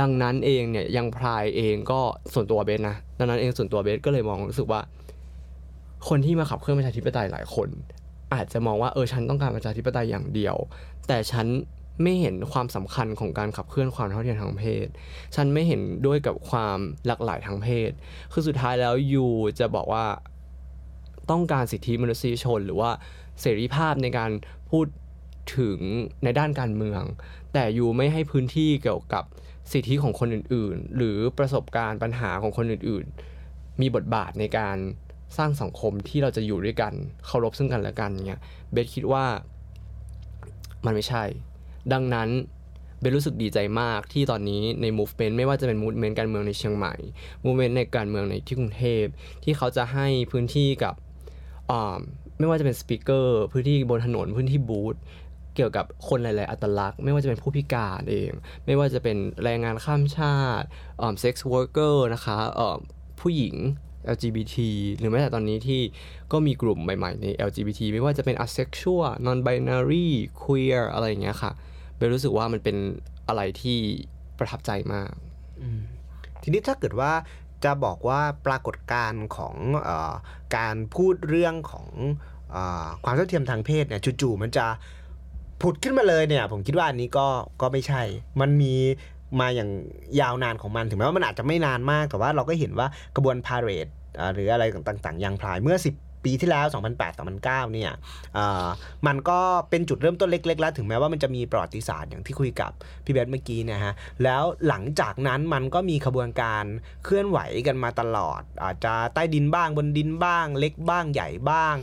[0.00, 2.00] ดังนั้นเองเนี่ยยังพรายเองก็
[2.34, 4.80] ส่วนตัวเบสนะดังนั้นเองส่วนตัวเบสก็เลยมองรู้สึกว่า
[6.08, 7.68] คนที่มาขับเคลื่อนประชาธิปไตยหลายคน
[8.34, 10.56] อาจจะมองว่าเออฉันต้องการประชาธิปไตยอย่างเดียว
[11.08, 11.46] แต่ฉัน
[12.02, 14.86] ไม่เห็นความสำคัญของการขับเคลื่อนความเท่าเทียมทางเพศ
[15.34, 17.90] ฉันไม่เห็นด้วยกับความหลากหลายทางเพศ
[18.32, 19.26] คือสุดท้ายแล้วยู
[19.58, 20.04] จะบอกว่า
[21.30, 22.90] ต้องการสิทธิมนุษยชน หรือว่า
[23.40, 24.30] เสรีภาพในการ
[24.70, 24.86] พูด
[25.58, 25.78] ถึง
[26.24, 27.02] ในด้านการเมือง
[27.52, 29.24] แต่ยูไม่ให้พื้นที่เกี่ยวกับ
[29.72, 34.76] สิทธิของคนอื่นๆ หรือประสบการณ์ปัญหาของคนอื่นๆ มีบทบาทในการ
[35.36, 36.92] สร้างสังคมที่เราจะอยู่ด้วยกัน
[37.26, 38.40] เคารพซึ่งกันและกันเนี่ย
[38.72, 39.24] เบสคิดว่า
[40.84, 41.24] มันไม่ใช่
[41.92, 42.28] ดังนั้น
[43.00, 46.94] เบนรู้สึกดีใจมากที่ตอนนี้ใน movement ไม่ว่าจะเป็น movement การเมืองในเชียงใหม่
[47.44, 49.04] movement ในการเมืองในที่กรุงเทพ
[49.44, 50.94] ที่เขาจะให้พื้นที่กับ
[52.38, 54.96] ไม่ว่าจะเป็นสปีกเกอร์พื้นที่บนถนนพื้นที่บูธ
[55.54, 58.30] เกี่ยวกับคนหลาย ๆ อัตลักษณ์ ไม่ว่าจะเป็นผู้พิการเอง
[58.66, 60.66] ไม่ว่าจะเป็นแรงงานข้ามชาติ
[61.00, 62.36] อ่า sex worker นะคะ
[63.20, 63.56] ผู้หญิง
[64.14, 64.56] LGBT
[64.98, 65.80] หรือแม้แต่ตอนนี้ที่
[66.32, 70.08] ก็มีกลุ่มใหม่ ๆ ใน LGBT ไม่ว่าจะเป็น asexual non binary
[70.42, 71.52] queer อะไรอย่างเงี้ยค่ะ
[71.96, 72.76] เบลรู้สึกว่ามันเป็น
[73.28, 73.78] อะไรที่
[74.38, 75.12] ประทับใจมาก
[76.42, 77.12] ทีนี้ถ้าเกิดว่า
[77.64, 79.54] จะบอกว่าปรากฏการณ์ของ
[79.88, 80.12] ออ
[80.56, 81.88] การพูดเรื่องของ
[82.54, 84.66] ออความเท่าเทียมทางเพศเนี่ยจู่ๆมันจะ
[85.62, 87.26] ผุดขึ้นมาเลยเนี่ย ผมคิดว่าอันนี้ก็
[87.60, 88.02] ก็ไม่ใช่
[88.40, 88.74] มันมี
[89.40, 89.70] มาอย่าง
[90.20, 93.86] ยาวนานของมันถึงแม้ว่ามันอาจจะไม่นานมากแต่ว่าเราก็เห็นว่ากระบวนพาเรด
[94.34, 96.66] หรืออะไรต่างๆ ยังพลายเมื่อ 10 ปีที่แล้ว
[97.20, 97.90] 2008-2009 เนี่ย
[98.34, 98.66] เอ่อ
[99.06, 102.72] มันก็เป็นจุดเริ่มต้นเล็ก ๆ แล้ว ถึงแม้ว่ามันจะมีประวัติศาสตร์อย่างที่คุยกับ
[103.04, 103.92] พี่เบสเมื่อกี้นะฮะ
[104.24, 106.64] แล้วหลังจากนั้นมันก็มีขบวนการ
[107.04, 111.74] เคลื่อนไหวกันมาตลอด อาจจะใต้ดินบ้างบนดินบ้าง เล็กบ้างใหญ่บ้าง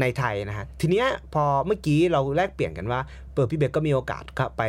[0.00, 3.00] ในไทยนะฮะ ทีเนี้ยพอเมื่อกี้เราแลกเปลี่ยนกันว่า
[3.32, 4.24] เปิดพี่เบสก็มีโอกาส
[4.56, 4.62] ไป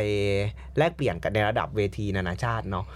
[0.78, 2.86] แลกเปลี่ยนกันในระดับเวทีนานาชาติเนาะ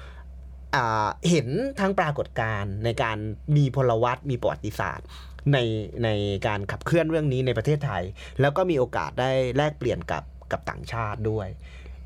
[1.31, 1.49] เห็น
[1.81, 3.17] ทั้งปรากฏการณ์ในการ
[3.57, 5.07] มีพลวัตมีประวัติศาสตร์
[5.53, 5.59] ใน
[6.05, 6.09] ใน
[6.47, 8.03] การขับเคลื่อนเรื่องนี้ในประเทศไทย
[8.41, 11.49] แล้วก็มีโอกาสได้แลกเปลี่ยนกับกับต่างชาติด้วย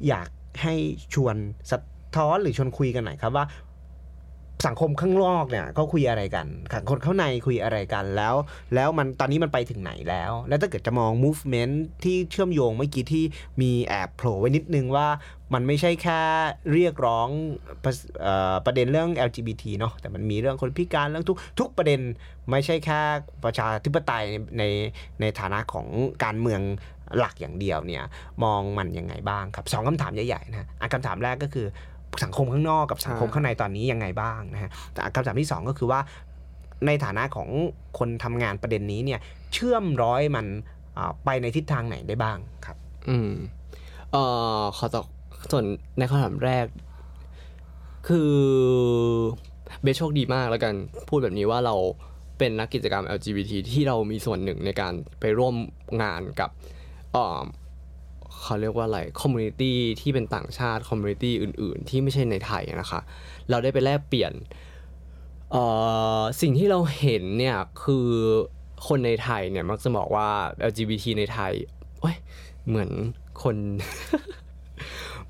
[0.08, 0.28] อยาก
[0.62, 0.74] ให้
[1.14, 1.36] ชวน
[1.70, 1.78] สะ
[2.16, 3.44] ท้อนหรือชวนคุยกันหน่อยครับว่า
[4.66, 6.46] สังคมข้างนอกเนี่ยเขาคุยอะไรกัน
[6.90, 8.34] คนข้างในคุยอะไรกันแล้ว
[8.74, 11.74] แล้วมันตอนนี้มันไปถึงไหนแล้ว แล้วถ้าเกิดจะมอง movement
[12.04, 13.24] ที่เชื่อมโยงเมื่อกี้ที่
[13.62, 15.08] มีแอบโผล่ไว้นิดนึงว่า
[15.54, 16.20] มันไม่ใช่แค่
[16.72, 17.28] เรียกร้อง
[17.84, 22.00] ประเอ่อประเด็นเรื่อง LGBT เนาะแต่มันมีเรื่องคนพิการเรื่องทุกทุกประเด็น
[22.50, 23.00] ไม่ใช่แค่
[23.44, 24.64] ประชาธิปไตยในใน
[25.20, 25.86] ในฐานะของ
[26.24, 26.60] การเมือง
[27.18, 28.04] หลักอย่างเดียวเนี่ย
[28.44, 31.66] มองมันยังไงบ้างครับสองคำถามใหญ่ๆนะะคำถามแรกก็คือ
[32.24, 36.00] สังคมข้างนอกกับสังคมข้างในตอนนี้ยังไงบ้างนะฮะแต่คำถามที่สองก็คือว่า
[36.86, 37.48] ในฐานะของ
[37.98, 39.20] คนทำงานประเด็นนี้เนี่ย
[39.52, 40.46] เชื่อมร้อยมัน
[40.98, 42.76] อ่าไปในทิศทางไหนได้บ้างครับ
[43.08, 43.32] อืม
[44.12, 44.22] เอ่
[44.60, 45.06] อขอตอบ
[45.50, 45.64] ส่วน
[45.98, 46.66] ในคำถามแรก
[48.08, 48.32] คือ
[49.82, 50.74] เบสโชคดีมากแล้วกัน
[51.08, 51.74] พูดแบบนี้ว่าเรา
[52.38, 55.54] เป็นนักกิจกรรม LGBT ที่เรามีส่วนหนึ่งในการไปร่วม
[56.02, 56.50] งานกับ
[58.44, 63.00] เอ่อเขาเรียกว่าอะไร community ที่เป็นต่างชาติ community อื่น ๆ ที่ไม่ใช่ในไทยนะคะ
[63.50, 64.32] เราได้ไปแลกเปลี่ยน
[65.52, 65.64] เอ่
[66.18, 68.08] อสิ่งที่เราเห็นเนี่ยคือ
[68.86, 70.28] คนในไทยเนี่ยมักจะบอกว่า
[70.70, 71.52] LGBT ในไทย
[72.00, 72.16] โอ้ย
[72.68, 72.90] เหมือน
[73.42, 73.56] คน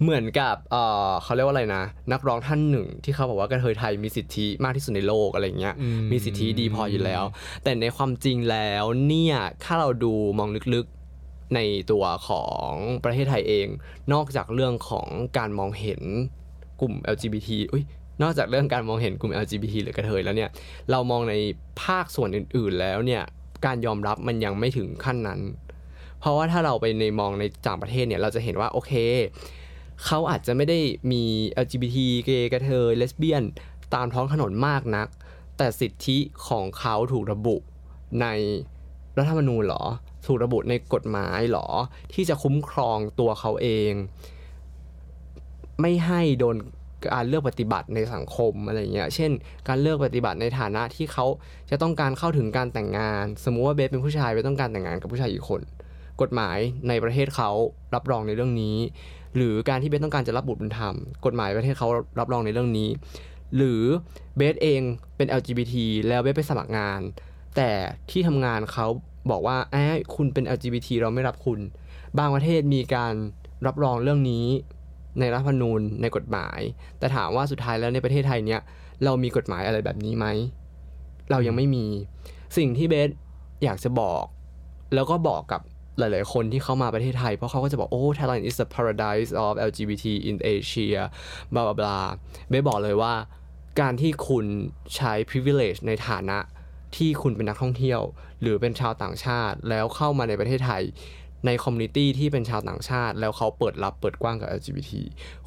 [0.03, 0.77] เหมือนกับเอ
[1.09, 7.25] อเขาเรียกว่าอะไรนะ นักร้องท่านหนึ่ง ที่เขาบอกว่ากระเทยไทยมีสิทธิมากที่สุดในโลกอะไรเงี้ยอืมมีสิทธิดีพออยู่แล้ว
[7.65, 10.94] แต่ในความจริงแล้วเนี่ยถ้าเราดูมองลึกๆ
[11.55, 11.61] ใน
[11.93, 12.71] ตัวของ
[13.05, 13.67] ประเทศไทยเอง
[14.13, 16.01] นอกจากเรื่องของการมองเห็น
[16.81, 17.85] กลุ่ม LGBT อุ้ย
[18.23, 20.51] นอกจากเรื่องการมองเห็นกลุ่ม LGBT หรือกระเทยแล้วเนี่ย
[20.91, 21.35] เรามองใน
[21.83, 23.23] ภาคส่วนอื่น ๆ แล้วเนี่ย
[23.67, 25.41] การยอมรับมันยังไม่ถึงขั้นนั้น
[26.21, 28.93] เพราะว่าถ้าเราไปในมองในต่างประเทศเนี่ย เราจะเห็นว่าโอเค
[30.05, 30.79] เขาอาจจะไม่ได้
[31.13, 31.23] มี
[31.65, 33.45] LGBT เกย์กระเทยเลสเบี้ยน
[33.95, 35.09] ตามท้องถนนมากนัก
[35.57, 37.57] แต่สิทธิของเขาถูกระบุ
[38.21, 38.27] ใน
[39.19, 39.83] รัฐธรรมนูญเหรอ
[40.27, 41.69] ถูกระบุในกฎหมายเหรอ
[42.15, 43.93] ที่จะคุ้มครองตัวเขาเอง
[45.81, 46.57] ไม่ให้โดน
[47.15, 49.31] การเลือกปฏิบัติในสังคมอะไรเงี้ย เช่น
[49.69, 51.27] การเลือกปฏิบัติในฐานะที่เขา
[51.71, 55.61] จะต้องการเข้าถึงการแต่งงาน สมมุติว่าเบสเป็นผู้ชายเบสต้องการแต่งงานกับผู้ชายอีกคน
[56.23, 56.59] กฎหมาย
[56.89, 57.51] ในประเทศเขา
[57.95, 58.77] รับรองในเรื่องนี้
[59.37, 61.89] หรือการที่เบสต้องการจะรับบุตรบุญธรรม กฎหมายประเทศเขา
[62.21, 62.89] รับรองในเรื่องนี้
[63.57, 63.83] หรือ
[64.37, 64.81] เบสเอง
[65.17, 65.75] เป็น LGBT
[66.09, 67.01] แล้วเบสไปสมัครงาน
[67.57, 67.71] แต่
[68.11, 68.87] ที่ทำงานเขา
[69.31, 71.61] บอกว่าแอบคุณเป็น LGBT เราไม่รับคุณ
[72.19, 73.15] บางประเทศมีการ
[73.67, 74.47] รับรองเรื่องนี้
[75.21, 76.59] ในรัฐธรรมนูญในกฎหมาย
[76.99, 78.61] แต่ถามว่าสุดท้ายแล้วในประเทศไทยเนี้ย
[79.05, 80.27] เรามีกฎหมายอะไรแบบนี้ไหม
[81.31, 81.87] เรายังไม่มี
[82.57, 83.11] สิ่งที่เบส
[83.65, 84.25] อยากจะบอก
[84.95, 85.61] แล้วก็บอกกับ
[85.99, 91.01] หลาย ๆ คนที่เข้ามาประเทศไทย เพราะเขาก็จะบอก โอ้ Thailand is the paradise of LGBT in Asia
[91.55, 91.99] บลาบลา
[92.49, 93.15] เบสบอกเลยว่า
[93.81, 94.47] การที่คุณ
[94.97, 96.39] ใช้ privilege ในฐานะ
[96.97, 98.01] ที่คุณเป็นนักท่องเที่ยว
[98.41, 100.83] หรือเป็นชาวต่างชาติ แล้วเข้ามาในประเทศไทย
[101.47, 104.93] ใน community ที่เป็นชาวต่างชาติ แล้วเขาเปิดรับเปิดกว้างกับ LGBT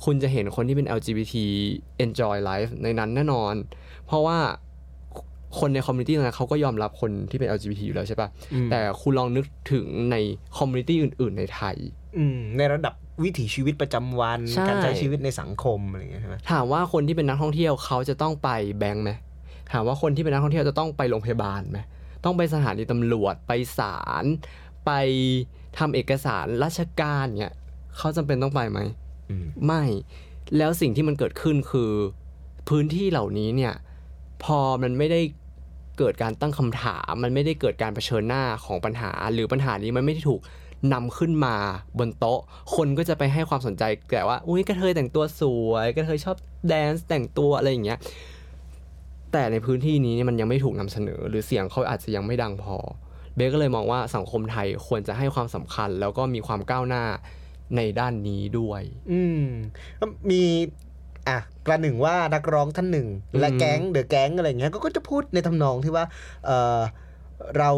[0.04, 1.36] คุณจะเห็นคนที่เป็น LGBT
[2.06, 3.54] enjoy life ในนั้นแน่นอน
[4.06, 4.38] เพราะว่า
[5.60, 10.16] คนใน community นั้นเขาก็ยอมรับคนที่เป็น LGBT อยู่แล้วใช่ปะอืมแต่คุณลองนึกถึงใน
[10.58, 11.76] community อื่น ๆ ในไทย
[12.18, 19.12] อืมในระดับวิถีชีวิตประจำวันใช่การใช้ชีวิตในสังคมอะไรอย่างเงี้ยใช่ไหมถามว่าคนที่เป็นนักท่องเที่ยวเขาจะต้องไปแบงก์ไหม
[19.72, 21.80] ถามว่าคนที่เป็นนักท่องเที่ยวจะต้องไปโรงพยาบาลไหม
[22.26, 24.26] ต้องไปสถานีตำรวจไปศาล
[24.86, 24.92] ไป
[25.78, 27.56] ทำเอกสารราชการเนี่ย
[27.98, 28.80] เขาจำเป็นต้องไปไหม
[29.30, 29.84] อืมไม่
[30.58, 31.92] แล้วสิ่งที่มันเกิดขึ้นคือ
[32.70, 33.74] พื้นที่เหล่านี้เนี่ย
[34.44, 35.22] พอมันไม่ได้
[35.98, 40.42] เกิดการตั้งคำถาม มันไม่ได้เกิดการเผชิญหน้าของปัญหา หรือปัญหานี้มันไม่ได้ถูก
[40.94, 41.56] นำขึ้นมา
[42.00, 42.40] บนโต๊ะ
[42.76, 48.00] คนก็จะไปให้ความสนใจแต่ว่า อุ้ยกระเทยแต่งตัวสวยกระเทยชอบแดนซ์แต่งตัวอะไรอย่างเงี้ย
[49.38, 52.78] แต่ในพื้นที่นี้เนี่ยมันยังไม่ถูกนำเสนอ หรือเสียงเขาอาจจะยังไม่ดังพอ
[53.36, 57.04] เบสก็เลยมองว่าสังคมไทยควรจะให้ความสำคัญ แล้วก็มีความก้าวหน้า
[57.76, 59.44] ในด้านนี้ด้วย อืม
[60.00, 60.44] ก็มี
[61.28, 63.08] อะประหนึ่งว่านักร้องท่านหนึ่ง
[63.40, 66.06] และอืมแก๊งเดอะแก๊งอะไรเงี้ยก็ก็จะพูดในทำนองที่ว่า
[66.46, 66.80] เออ
[67.58, 67.70] เรา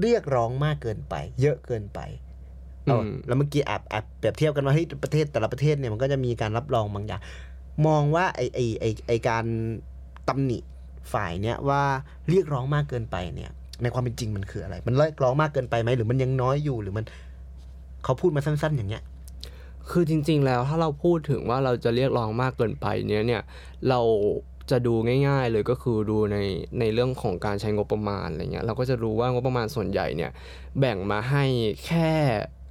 [0.00, 2.00] เรียกร้องมากเกินไป เยอะเกินไป
[2.84, 7.22] เอาแล้วเมื่อกี้แอบแอบเปรียบเทียบกันว่าเฮ้ยประเทศแต่ละประเทศเนี่ยมันก็จะมีการรับรองบางอย่าง
[7.86, 10.58] มองว่าไอไอไอไอการตำหนิ
[11.12, 11.82] ฝ่ายเนี่ยว่า
[12.28, 13.50] เรียกร้องมากเกินไปเนี่ย
[13.82, 17.04] ในความเป็นจริงมันคืออะไร มันเรียกร้องมากเกินไปไหมหรือมันยังน้อยอยู่หรือมัน
[18.04, 19.02] เขาพูดมาสั้น ๆ อย่างเงี้ย
[19.90, 23.42] คือจริง ๆ แล้วถ้าเราพูดถึงว่าเราจะเรียกร้องมากเกินไปเนี้ยเนี่ย
[23.88, 24.00] เรา
[24.70, 24.94] จะดู
[25.28, 26.38] ง่ายๆ เลยก็คือดูใน
[26.80, 30.30] ในเรื่องของการใช้งบประมาณอะไรเงี้ยเราก็จะรู้ว่างบประมาณส่วนใหญ่เนี่ย
[30.78, 31.44] แบ่งมาให้
[31.86, 32.10] แค่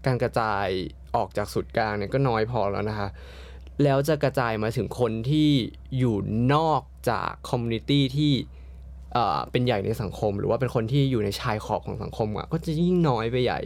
[0.05, 0.67] การกระจาย
[1.15, 3.09] ออกจากสุดกลางเนี่ยก็น้อยพอแล้วนะคะ
[3.83, 5.49] แล้วจะกระจายมาถึงคนที่
[5.97, 6.15] อยู่
[6.53, 8.33] นอกจากคอมมูนิตี้ที่
[9.51, 13.59] เป็นใหญ่ในสังคม หรือว่าเป็นคนที่อยู่ในชายขอบของสังคมอะก็จะยิ่งน้อยไปใหญ่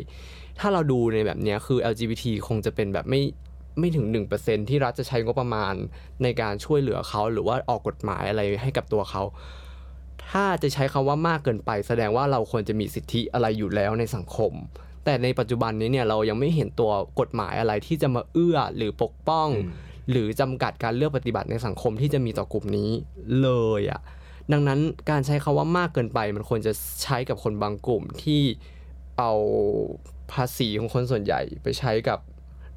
[0.60, 3.22] ถ้าเราดูในแบบนี้คือ LGBT คงจะเป็นแบบไม่
[3.80, 4.06] ไม่ถึง
[4.38, 5.74] 1%ที่รัฐจะใช้งบประมาณ
[6.24, 9.24] ในการช่วยเหลือเขาหรือว่าออกกฎหมายอะไรให้กับตัวเขา
[10.30, 14.54] ถ้าจะใช้คำว่ามากเกินไป แสดงว่าเราควรจะมีสิทธิอะไรอยู่แล้วในสังคม
[15.06, 19.48] แต่ในปัจจุบันนี้เนี่ยเรายังไม่เห็นตัวกฎหมายอะไรที่จะมาเอื้อหรือปกป้อง
[20.10, 22.89] หรือจำกัดการเลือกปฏิบัติในสังคมที่จะมีต่อกลุ่มนี้
[23.41, 24.02] เลยอะ่ะ
[24.52, 28.41] ดังนั้นการใช้คาว่ามากเกินไป มันควรจะใช้กับคนบางกลุ่มที่
[29.17, 29.32] เอา
[30.32, 32.20] ภาษีของคนส่วนใหญ่ไปใช้กับ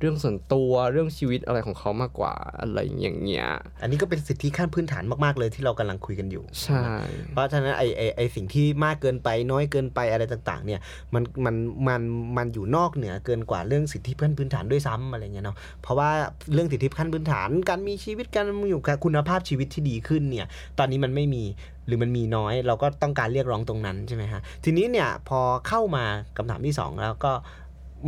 [0.00, 3.48] เรื่องส่วนตัวเรื่องชีวิตอะไรของเขามากกว่าอะไรอย่างเงี้ย
[3.82, 6.84] อันนี้ก็เป็นสิทธิขั้นพื้นฐานมากๆเลยที่เรากำลังคุยกันอยู่ ใช่
[7.32, 10.80] เพราะฉะนั้นไอไอไอสิ่งที่มากเกินไปน้อยเกินไปอะไรต่างๆ เนี่ย
[11.14, 11.54] มันมัน
[11.88, 12.02] มัน
[12.36, 16.10] มันอยู่นอกเหนือเกินกว่าเรื่องสิทธิขั้นพื้นฐานด้วยซ้ำอะไรเงี้ยเนาะ เพราะว่า
[16.52, 20.46] เรื่องสิทธิขั้นพื้นฐานการมีชีวิตการอยู่กับคุณภาพชีวิตที่ดีขึ้นเนี่ย
[20.78, 21.44] ตอนนี้มันไม่มี
[21.86, 26.04] หรือมันมีน้อยเราก็ต้องการเรียกร้องตรงนั้นใช่ไหมฮะทีนี้เนี่ยพอเข้ามา
[26.36, 27.32] คำถามที่สองแล้วก็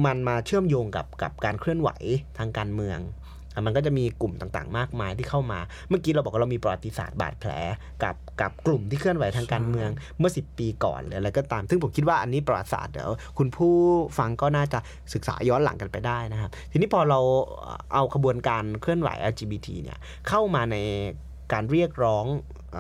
[0.07, 1.91] มันมาเชื่อมโยงกับกับการเคลื่อนไหว
[2.39, 3.01] ทางการเมือง
[3.55, 7.51] อะมันก็จะมีกลุ่มต่างๆ มากมายที่เข้ามา เมื่อกี้เราบอกว่าเรามีประวัติศาสตร์บาดแผล
[8.03, 13.75] กับกับกลุ่มที่เคลื่อนไหวทางการเมืองเมื่อ 10 ปีก่อนหรืออะไรก็ตาม ซึ่งผมคิดว่าอันนี้ประวัติศาสตร์เดี๋ยวคุณผู้
[14.19, 14.79] ฟังก็น่าจะ
[15.15, 17.21] ศึกษาย้อนหลังกันไปได้นะครับ ทีนี้พอเรา
[17.95, 20.77] เอาขบวนการเคลื่อนไหว LGBT เนี่ยเข้ามาใน
[21.53, 22.25] การเรียกร้อง
[22.75, 22.79] อ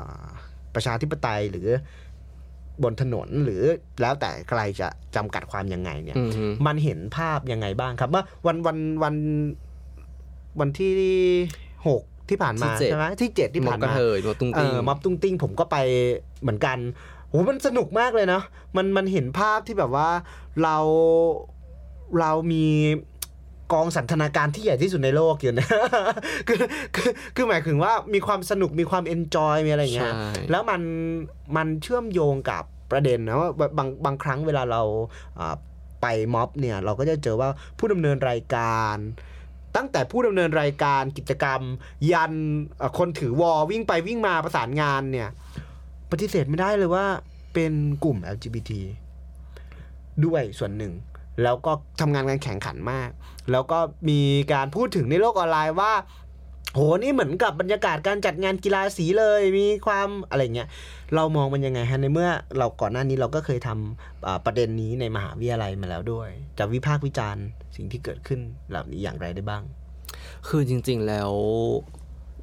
[0.75, 1.69] ประชาธิปไตยหรือ
[2.83, 3.63] บนถนนหรือ
[4.01, 9.15] แล้วแต่ใครจะจำกัดความยังไงเนี่ยอือฮึมันเห็นภาพยังไงบ้างครับ เมื่อวันวันวัน
[10.61, 10.93] วันที่
[11.87, 15.77] หกที่ผ่านมาที่เจ็ดใช่ไหมที่เจ็ดที่หมอผ่านกระมาเทยหมอตุ้งเอติ้งอม็อบตุ้งติ้งผมก็ไป
[16.43, 16.79] เหมือนกัน
[17.29, 18.43] โหมันสนุกมากเลยเนาะ
[18.77, 20.09] มันมันเห็นภาพที่แบบว่า
[20.63, 20.77] เรา
[22.21, 22.67] เรามี
[23.73, 25.69] กองสันทนาการที่ใหญ่ที่สุดในโลกอยู่นะ
[26.49, 26.59] คือ
[26.97, 30.83] คือคือหมายถึงว่ามีความสนุกมีความเอนจอยมีอะไรอย่างเงี้ยใช่แล้วมัน
[31.57, 34.83] มันเชื่อมโยงกับประเด็นนะว่าบางบางครั้งเวลาเรา
[35.39, 35.55] อ่า
[36.03, 37.49] ไปม็อบเนี่ย เราก็จะเจอว่า
[37.79, 38.97] ผู้ดำเนินรายการ
[39.77, 41.61] ตั้งแต่ผู้ดำเนินรายการกิจกรรม
[42.13, 42.33] ยัน
[42.79, 45.29] เอ่อคนถือวอวิ่งไปวิ่งมาประสานงานเนี่ย
[46.11, 47.07] ปฏิเสธไม่ได้เลยว่า
[47.55, 47.73] เป็น
[48.05, 48.71] กลุ่ม LGBT
[50.25, 50.93] ด้วยส่วนหนึ่ง
[51.43, 53.11] แล้วก็ทำงานกันแข่งขันมาก
[53.51, 54.21] แล้วก็มี
[54.53, 55.93] การพูดถึงในโลกออนไลน์ว่า
[56.75, 60.69] โหนี่เหมือนกับบรรยากาศการจัดงานกีฬาสีเลยมีความอะไรเงี้ย
[61.15, 67.45] เรามองมันยังไงฮะในเมื่อเราก่อนหน้านี้เราก็เคยทำอ่าประเด็นนี้ในมหาวิทยาลัยมาแล้วด้วย จะวิพากษ์วิจารณ์
[67.77, 68.41] สิ่งที่เกิดขึ้น
[68.71, 69.63] เหล่านี้อย่างไรได้บ้าง
[70.49, 71.33] คือจริง ๆแล้ว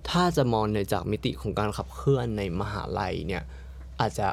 [0.10, 3.44] ถ้าจะมองในจากมิติของการขับเคลื่อนในมหาลัยเนี่ย
[4.02, 4.28] อาจจะ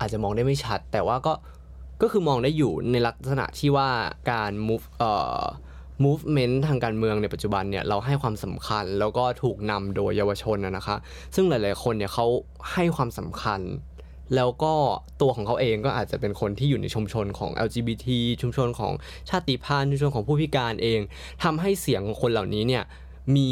[0.00, 1.32] อาจจะมองได้ไม่ชัด แต่ว่าก็
[2.02, 3.90] ก็คือมองได้อยู่ในลักษณะที่ว่า
[4.30, 5.42] การ move เอ่อ
[6.04, 10.96] movement ทางการเมืองในปัจจุบันเนี่ยเราให้ความสำคัญแล้วก็ถูกนำโดยเยาวชนนะคะ
[11.34, 12.26] ซึ่งหลาย ๆ คนเนี่ยเขา
[12.72, 13.60] ให้ความสำคัญ
[14.36, 14.74] แล้วก็
[15.20, 18.06] ตัวของเขาเองก็อาจจะเป็นคนที่อยู่ในชุมชนของ LGBT
[18.42, 18.92] ชุมชนของ
[19.28, 21.00] ชาติพันธุ์ชุมชนของผู้พิการเอง
[21.42, 22.84] ทำให้เสียงของคนเหล่านี้เนี่ย
[23.36, 23.50] มี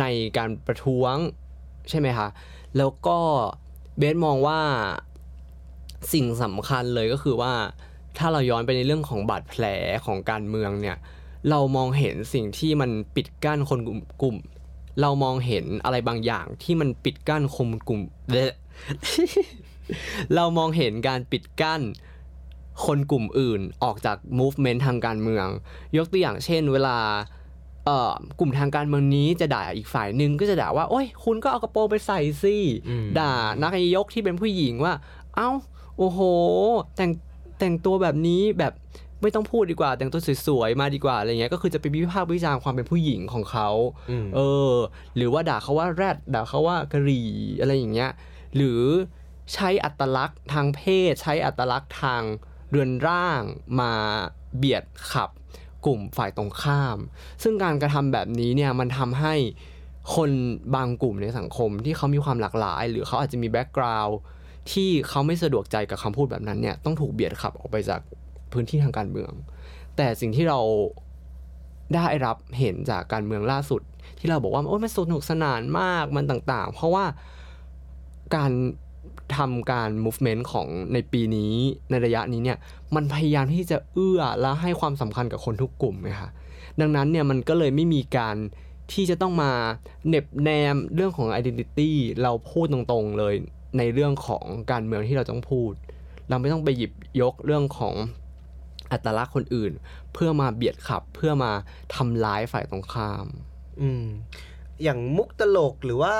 [0.00, 0.04] ใน
[0.36, 1.16] การประท้วง
[1.90, 2.28] ใช่ไหมคะ
[2.76, 3.18] แล้วก็
[3.98, 4.60] เบสมองว่า
[6.12, 7.52] สิ่งสำคัญเลยก็คือว่า
[8.18, 9.64] ถ้าเราย้อนไปในเรื่องของบาดแผล
[10.06, 10.96] ของการเมืองเนี่ย
[11.50, 14.36] เรามองเห็นสิ่งที่มันปิดกั้นคนกลุ่มกลุ่ม
[15.00, 18.00] เรามองเห็นอะไรบางอย่างที่มันปิดกั้นคนกลุ่ม
[20.34, 21.82] เรามองเห็นการปิดกั้น
[22.86, 25.46] คนกลุ่มอื่นออกจาก movement ทางการเมือง
[25.96, 26.98] ยกตัวอย่างเช่น เวลา
[27.86, 32.56] เอ่อกลุ่มทางการเมืองนี้จะด่าอีกฝ่ายหนึ่งก็จะด่าว่า โอ้ย คุณก็เอากระโปรงไปใส่สิ
[32.88, 34.94] อืมด่านักนายกที่เป็นผู้หญิงว่า
[35.36, 35.48] เอ้า
[35.98, 36.18] โอ้โห
[36.96, 37.10] แต่ง
[37.58, 38.72] แต่งตัวแบบนี้แบบ
[39.22, 43.68] ไม่ต้องพูดดีกว่า แต่งตัวสวยๆมาดีกว่าอะไรเงี้ยก็คือจะไปวิพากษ์วิจารณ์ความเป็นผู้หญิงของเขา
[44.10, 44.40] อืมเอ
[44.72, 44.74] อ
[45.16, 47.30] หรือว่าด่าเขาว่าแรดด่าเขาว่ากะหรี่
[47.60, 48.10] อะไรอย่างเงี้ย
[48.56, 48.80] หรือ
[49.54, 50.80] ใช้อัตลักษณ์ทางเพ
[51.10, 52.22] ศ ใช้อัตลักษณ์ทาง
[52.70, 53.42] เรือนร่าง
[53.80, 53.92] มา
[54.56, 55.30] เบียดขับ
[55.86, 56.98] กลุ่มฝ่ายตรงข้าม
[57.42, 59.34] ซึ่งการกระทำแบบนี้เนี่ยมันทำให้
[60.14, 60.30] คน
[60.74, 64.18] บางกลุ่มในสังคมที่เขามีความหลากหลาย หรือเขาอาจจะมี background
[64.72, 68.00] ที่เขาไม่สะดวกใจกับคำพูดแบบนั้นเนี่ยต้องถูกเบียดขับออกไปจาก
[68.52, 69.32] พื้นที่ทางการเมือง
[69.96, 70.60] แต่สิ่งที่เรา
[71.94, 73.82] ได้รับเห็นจากการเมืองล่าสุด
[74.18, 77.04] ที่เราบอกว่าโอ้ยมันสนุกสนานมากมันต่างๆ เพราะว่า
[78.36, 78.52] การ
[79.36, 81.54] ทำการ movement ของในปีนี้
[81.90, 82.58] ในระยะนี้เนี่ย
[82.94, 86.30] มันพยายามที่จะเอื้อและให้ความสำคัญกับคนทุกกลุ่มไงคะ
[86.80, 88.36] ดังนั้นเนี่ยมันก็เลยไม่มีการ
[88.92, 89.52] ที่จะต้องมา
[90.08, 91.90] เน็บแนมเรื่องของ identity
[92.22, 93.34] เราพูดตรงๆเลย
[93.78, 95.72] ในเรื่องของการเมืองที่เราต้องพูด
[96.28, 97.94] เราไม่ต้องไปหยิบยกเรื่องของ
[98.92, 99.72] อัตลักษณ์คนอื่น
[100.12, 101.52] เพื่อมาเบียดขับเพื่อมา
[101.94, 103.26] ทำร้ายฝ่ายตรงข้าม
[103.80, 104.04] อืม
[104.82, 106.14] อย่างมุกตลกหรือว่า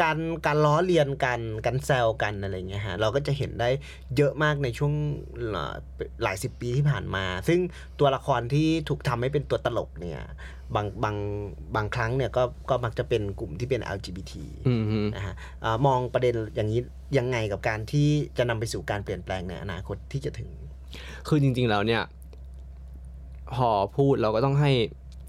[0.00, 3.68] การการล้อเลียนกันการแซวกันอะไรเงี้ยฮะเราก็จะเห็นได้
[4.16, 4.92] เยอะมากในช่วง
[6.22, 7.60] หลายสิบปีที่ผ่านมา ซึ่ง
[8.00, 10.20] ตัวละครที่ถูกทำให้เป็นตัวตลกเนี่ย
[10.74, 11.16] บางบาง
[11.76, 14.32] บางครั้งเนี่ยก็ก็มักจะเป็นกลุ่มที่เป็น LGBT
[14.68, 16.80] อืมฮึนะฮะเอ่อมองประเด็นอย่างนี้
[17.18, 20.48] ยังไงกับการที่จะนำไปสู่การเปลี่ยนแปลงในอนาคตที่จะถึง
[21.28, 22.02] คือจริง ๆ แล้วเนี่ย
[23.54, 24.70] พอพูดเราก็ต้องให้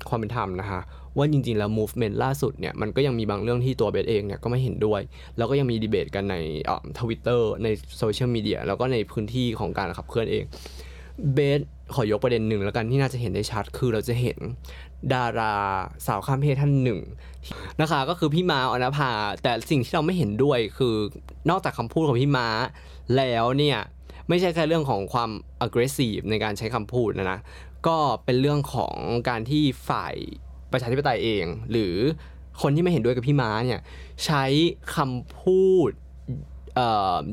[0.09, 0.81] ความเป็นธรรมนะคะ
[1.17, 5.01] ว่าจริงๆ แล้ว movement ล่าสุดเนี่ยมันก็ยังมีบางเรื่องที่ตัวเบสเองเนี่ยก็ไม่เห็นด้วย
[5.37, 6.35] แล้วก็ยังมีดีเบตกันใน
[6.99, 10.43] ทวิตเตอร์ในโซเชียลมีเดียแล้วก็ในพื้นที่ของการขับเคลื่อนเอง
[11.33, 11.59] เบส
[11.95, 14.37] ขอยกประเด็นหนึ่งแล้วกันที่น่าจะเห็นได้ชัดคือเราจะเห็น
[15.13, 15.55] ดารา
[16.07, 16.99] สาวข้ามเพศท่านหนึ่ง
[17.81, 19.09] นะคะ ก็คือพี่ม้าอนภา
[19.43, 20.95] แต่สิ่งที่เราไม่เห็นด้วยคือ
[21.49, 22.47] นอกจากคำพูดของพี่ม้า
[23.17, 23.79] แล้วเนี่ย
[24.29, 25.31] ไม่ใช่แค่เรื่องของความ
[25.65, 27.39] aggressive ในการใช้คำพูดนะนะ
[27.87, 28.95] ก็เป็นเรื่องของ
[29.29, 30.15] การที่ฝ่าย
[30.71, 31.95] ประชาธิปไตยเอง หรือ
[32.61, 33.79] คนที่ไม่เห็นด้วยกับพี่ม้าเนี่ย
[34.25, 34.43] ใช้
[34.95, 35.89] คำพูด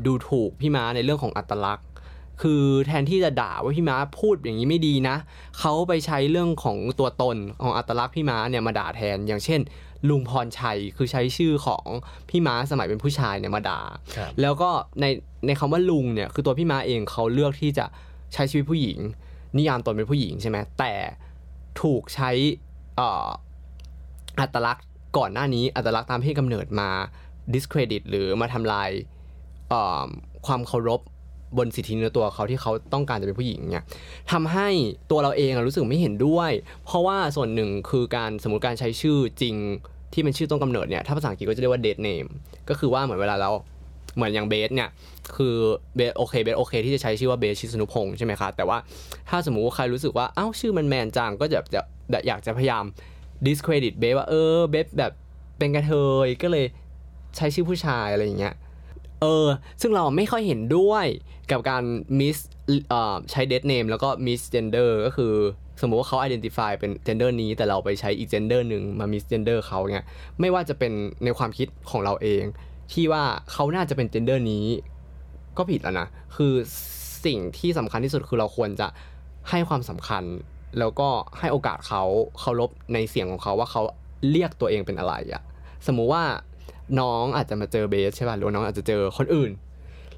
[0.07, 1.88] ดูถูกพี่ม้าในเรื่องของอัตลักษณ์
[2.42, 5.16] คือแทนที่จะด่าว่าพี่ม้าพูดอย่างนี้ไม่ดีนะ
[5.59, 9.61] เขาไปใช้เรื่องของตัวตนของอัตลักษณ์พี่ม้าเนี่ยมาด่าแทน อย่างเช่น
[10.09, 11.87] ลุงพรชัยคือใช้ชื่อของ
[12.29, 13.81] พี่ม้าสมัยเป็นผู้ชายเนี่ยมาด่า
[14.16, 14.70] ครับแล้วก็
[15.01, 15.05] ใน
[15.47, 17.87] ในคำว่าลุงเนี่ยคือตัวพี่ม้าเองเขาเลือกที่จะ
[18.35, 18.99] ใช้ชีวิตผู้หญิง
[19.57, 20.92] นิยามตนเป็นผู้หญิงใช่ไหมแต่
[21.83, 22.31] ถูกใช้
[22.97, 23.29] เอ่อ
[24.40, 24.87] อัตลักษณ์
[25.18, 26.90] ก่อนหน้านี้อัตลักษณ์ตามเพศกำเนิดมา
[27.55, 28.90] discredit หรือมาทำลาย
[29.68, 30.07] เอ่อ
[30.47, 31.01] ความเคารพ
[31.59, 33.85] บนสิทธิในตัวเขาที่เขาต้องการจะเป็นผู้หญิงเนี่ย
[34.33, 34.69] ทำให้
[35.11, 36.51] ตัวเราเองรู้สึกไม่เห็นด้วย
[36.85, 39.55] เพราะว่าส่วนหนึ่งคือการสมมติการใช้ชื่อจริง
[40.12, 42.29] ที่เป็นชื่อต้นกำเนิดเนี่ยถ้าภาษาอังกฤษก็จะเรียกว่า dead name
[42.69, 43.51] ก็คือว่าเหมือนเวลาเรา
[44.17, 44.88] เหมือนอย่างเบสเนี่ย
[45.37, 45.55] คือ
[45.97, 48.79] เบสโอเคเบสโอเค ที่จะใช้ชื่อว่าเบสชิสนุพงศ์ใช่ไหมคะแต่ว่า
[49.29, 51.81] ถ้าสมมุติว่าใครรู้สึกว่าเอ้าชื่อมันแมนจังก็จะจะ
[52.12, 52.85] จะอยากจะพยายาม
[53.47, 55.12] discredit เบสว่าเออเบสแบบ
[55.59, 55.93] เป็นกระเท
[56.27, 56.67] ยก็เลย
[57.37, 58.55] ใช้ชื่อผู้ชายอะไรอย่างเงี้ย
[59.25, 59.49] เออ
[59.81, 61.07] ซึ่งเราไม่ค่อยเห็นด้วย
[61.51, 61.85] กับการ
[62.19, 62.39] miss
[62.89, 65.33] เอ่อใช้ dead name แล้วก็ miss gender ก็คือ
[65.81, 70.05] สมมุติว่าเขา identify เป็น gender นี้ แต่เราไปใช้อีก gender หนึ่งมา miss gender เขาเนี่ย
[70.41, 70.93] ไม่ว่าจะเป็น
[71.25, 72.43] ในความคิดของเราเอง
[72.93, 74.67] ที่ว่าเขาน่าจะเป็น gender นี้
[75.59, 76.53] ก็ผิดแล้วนะ คือ
[77.25, 78.89] สิ่งที่สำคัญที่สุดคือเราควรจะ
[79.51, 80.25] ให้ความสำคัญ
[80.79, 81.09] แล้วก็
[81.39, 82.03] ให้โอกาสเขา
[82.39, 83.83] เคารพในเสียงของเขาว่าเขา
[84.31, 85.43] เรียกตัวเองเป็นอะไรอะ
[85.87, 86.25] สมมุติว่า
[87.01, 89.51] น้องอาจจะมาเจอเบสใช่ป่ะหรือว่าน้องอาจจะเจอคนอื่น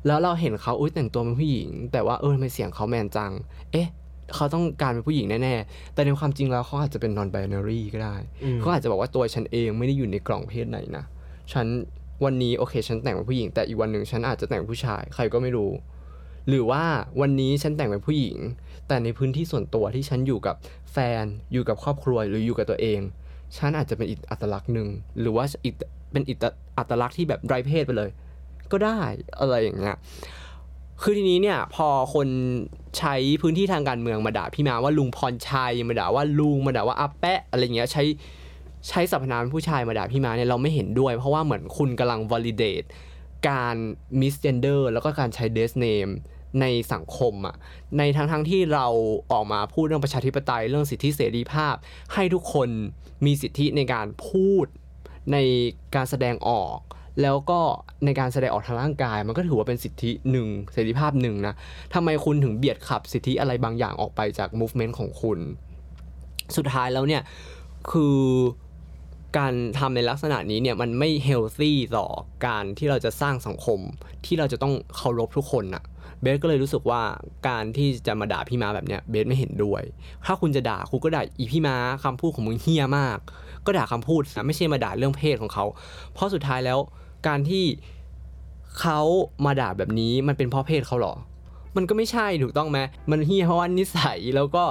[0.06, 3.32] แล้วเราเห็นเขาอุ้ยแต่งตัวเป็นผู้หญิง แต่ว่าเออทำไมเสียงเขาแมนจัง
[3.72, 3.88] เอ๊ะ
[4.34, 11.04] เขาต้องการเป็นผู้หญิงแน่ๆ แต่ในความจริงแล้วเขาอาจจะเป็น non binary ก็ได้อืมเขาอาจจะบอกว่าตัวฉันเองไม่ได้อยู่ในกล่องเพศไหนนะ
[11.52, 11.66] ฉัน
[12.24, 15.70] วันนี้โอเค ฉันแต่งเป็นผู้หญิง แต่อีกวันหนึ่งฉันอาจจะแต่งเป็นผู้ชาย ใครก็ไม่รู้
[16.48, 16.84] หรือว่า
[17.20, 18.38] วันนี้ฉันแต่งเป็นผู้หญิง
[18.88, 20.56] แต่ในพื้นที่ส่วนตัวที่ฉันอยู่กับ
[20.92, 23.00] แฟน อยู่กับครอบครัว หรืออยู่กับตัวเอง
[23.56, 24.88] ฉันอาจจะเป็นอีกอัตลักษณ์หนึ่ง
[25.20, 25.74] หรือว่าอีก
[26.12, 26.22] เป็น
[26.78, 28.10] อัตลักษณ์ที่แบบไร้เพศไปเลย
[28.72, 28.98] ก็ได้
[29.40, 29.96] อะไรอย่างเงี้ย
[31.02, 32.28] คือทีนี้เนี่ยพอคน
[32.98, 38.04] ใช้พื้นที่ทางการเมืองมาด่าพี่มาว่าลุงพรชัยมาด่าว่าลุงมาด่าว่าอาแปะอะไรเงี้ยใช้
[38.88, 42.86] ใช้สรรพนามผู้ชายมาด่าพี่มาเนี่ยเราไม่เห็นด้วย เพราะว่าเหมือนคุณกำลัง validate
[43.48, 43.76] การ
[44.20, 46.12] misgender แล้วก็การใช้ death name
[46.60, 47.56] ในสังคมอะ
[47.98, 48.86] ในทั้งทั้งที่เรา
[49.32, 51.74] ออกมาพูดเรื่องประชาธิปไตยเรื่องสิทธิเสรีภาพ
[52.14, 52.68] ให้ทุกคน
[53.24, 54.66] มีสิทธิในการพูด
[55.32, 55.36] ใน
[55.94, 56.78] การแสดงออก
[57.22, 57.60] แล้วก็
[58.04, 61.54] ในการแสดงออกทางร่างกาย มันก็ถือว่าเป็นสิทธิหนึ่งเสรีภาพหนึ่งนะ
[61.94, 65.38] ทำไมคุณถึงเบียดขับสิทธิอะไรบางอย่างออกไปจาก movement ของคุณ
[66.56, 67.22] สุดท้ายแล้วเนี่ย
[67.92, 68.18] คือ
[69.38, 72.06] การทำในลักษณะนี้เนี่ยมันไม่เฮลซี่ต่อ
[72.46, 73.80] การที่เราจะสร้างสังคม
[74.26, 75.82] ที่เราจะต้องเคารพทุกคนน่ะ
[76.20, 77.02] เบสก็เลยรู้สึกว่า
[77.48, 79.82] การที่จะมาด่าพี่มาแบบเนี้ยเบสไม่เห็นด้วย
[80.26, 83.18] ถ้าคุณจะด่าคุณก็ด่าอีพี่มาคำพูดของมึงเฮี้ยมาก
[83.66, 85.64] ก็ด่าคำพูดนะไม่ใช่มาด่าเรื่องเพศของเขา
[86.12, 86.78] เพราะสุดท้ายแล้ว
[87.26, 87.64] การที่
[88.80, 89.00] เขา
[89.44, 91.14] มาด่าแบบนี้มันเป็นเพราะเพศเขาเหรอ
[91.76, 92.78] มันก็ไม่ใช่ถูกต้องไหม
[93.10, 94.64] มันเฮี้ยเพราะว่านิสัยแล้วก็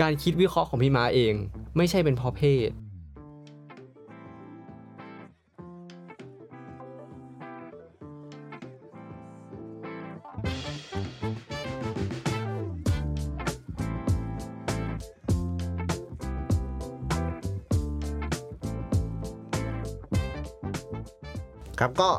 [0.00, 1.34] การคิดวิเคราะห์ของพี่มาเอง
[1.76, 2.70] ไม่ใช่เป็นเพราะเพศ
[21.80, 22.10] ครับก็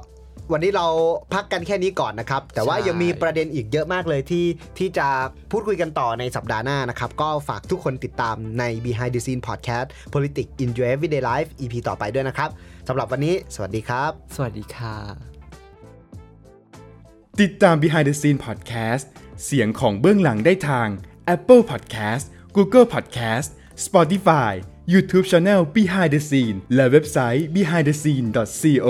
[0.51, 0.87] วันนี้เรา
[1.33, 4.45] พักกันแค่นี้ก่อนนะครับ แต่ว่าใช่ยังมีประเด็นอีกเยอะมากเลยที่
[4.77, 5.07] ที่จะ
[5.51, 12.49] พูดคุยกันต่อในสัปดาห์หน้านะครับ ก็ฝากทุกคนติดตามใน Behind the Scene Podcast Politics in Your Everyday Life EP ต่อไปด้วยนะครับ
[12.87, 14.95] สำหรับวันนี้ สวัสดีครับ สวัสดีค่ะ
[17.41, 19.05] ติดตาม Behind the Scene Podcast
[19.45, 20.87] เสียงของเบื้องหลังได้ทาง
[21.35, 23.49] Apple Podcast Google Podcast
[23.85, 24.51] Spotify
[24.93, 28.89] YouTube Channel Behind the Scene และเว็บไซต์ behindthescene.co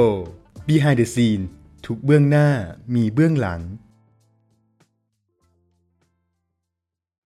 [0.67, 1.43] Behind the Scene
[1.86, 2.50] ทุกเบื้องหน้า
[2.95, 3.62] มีเบื้องหลัง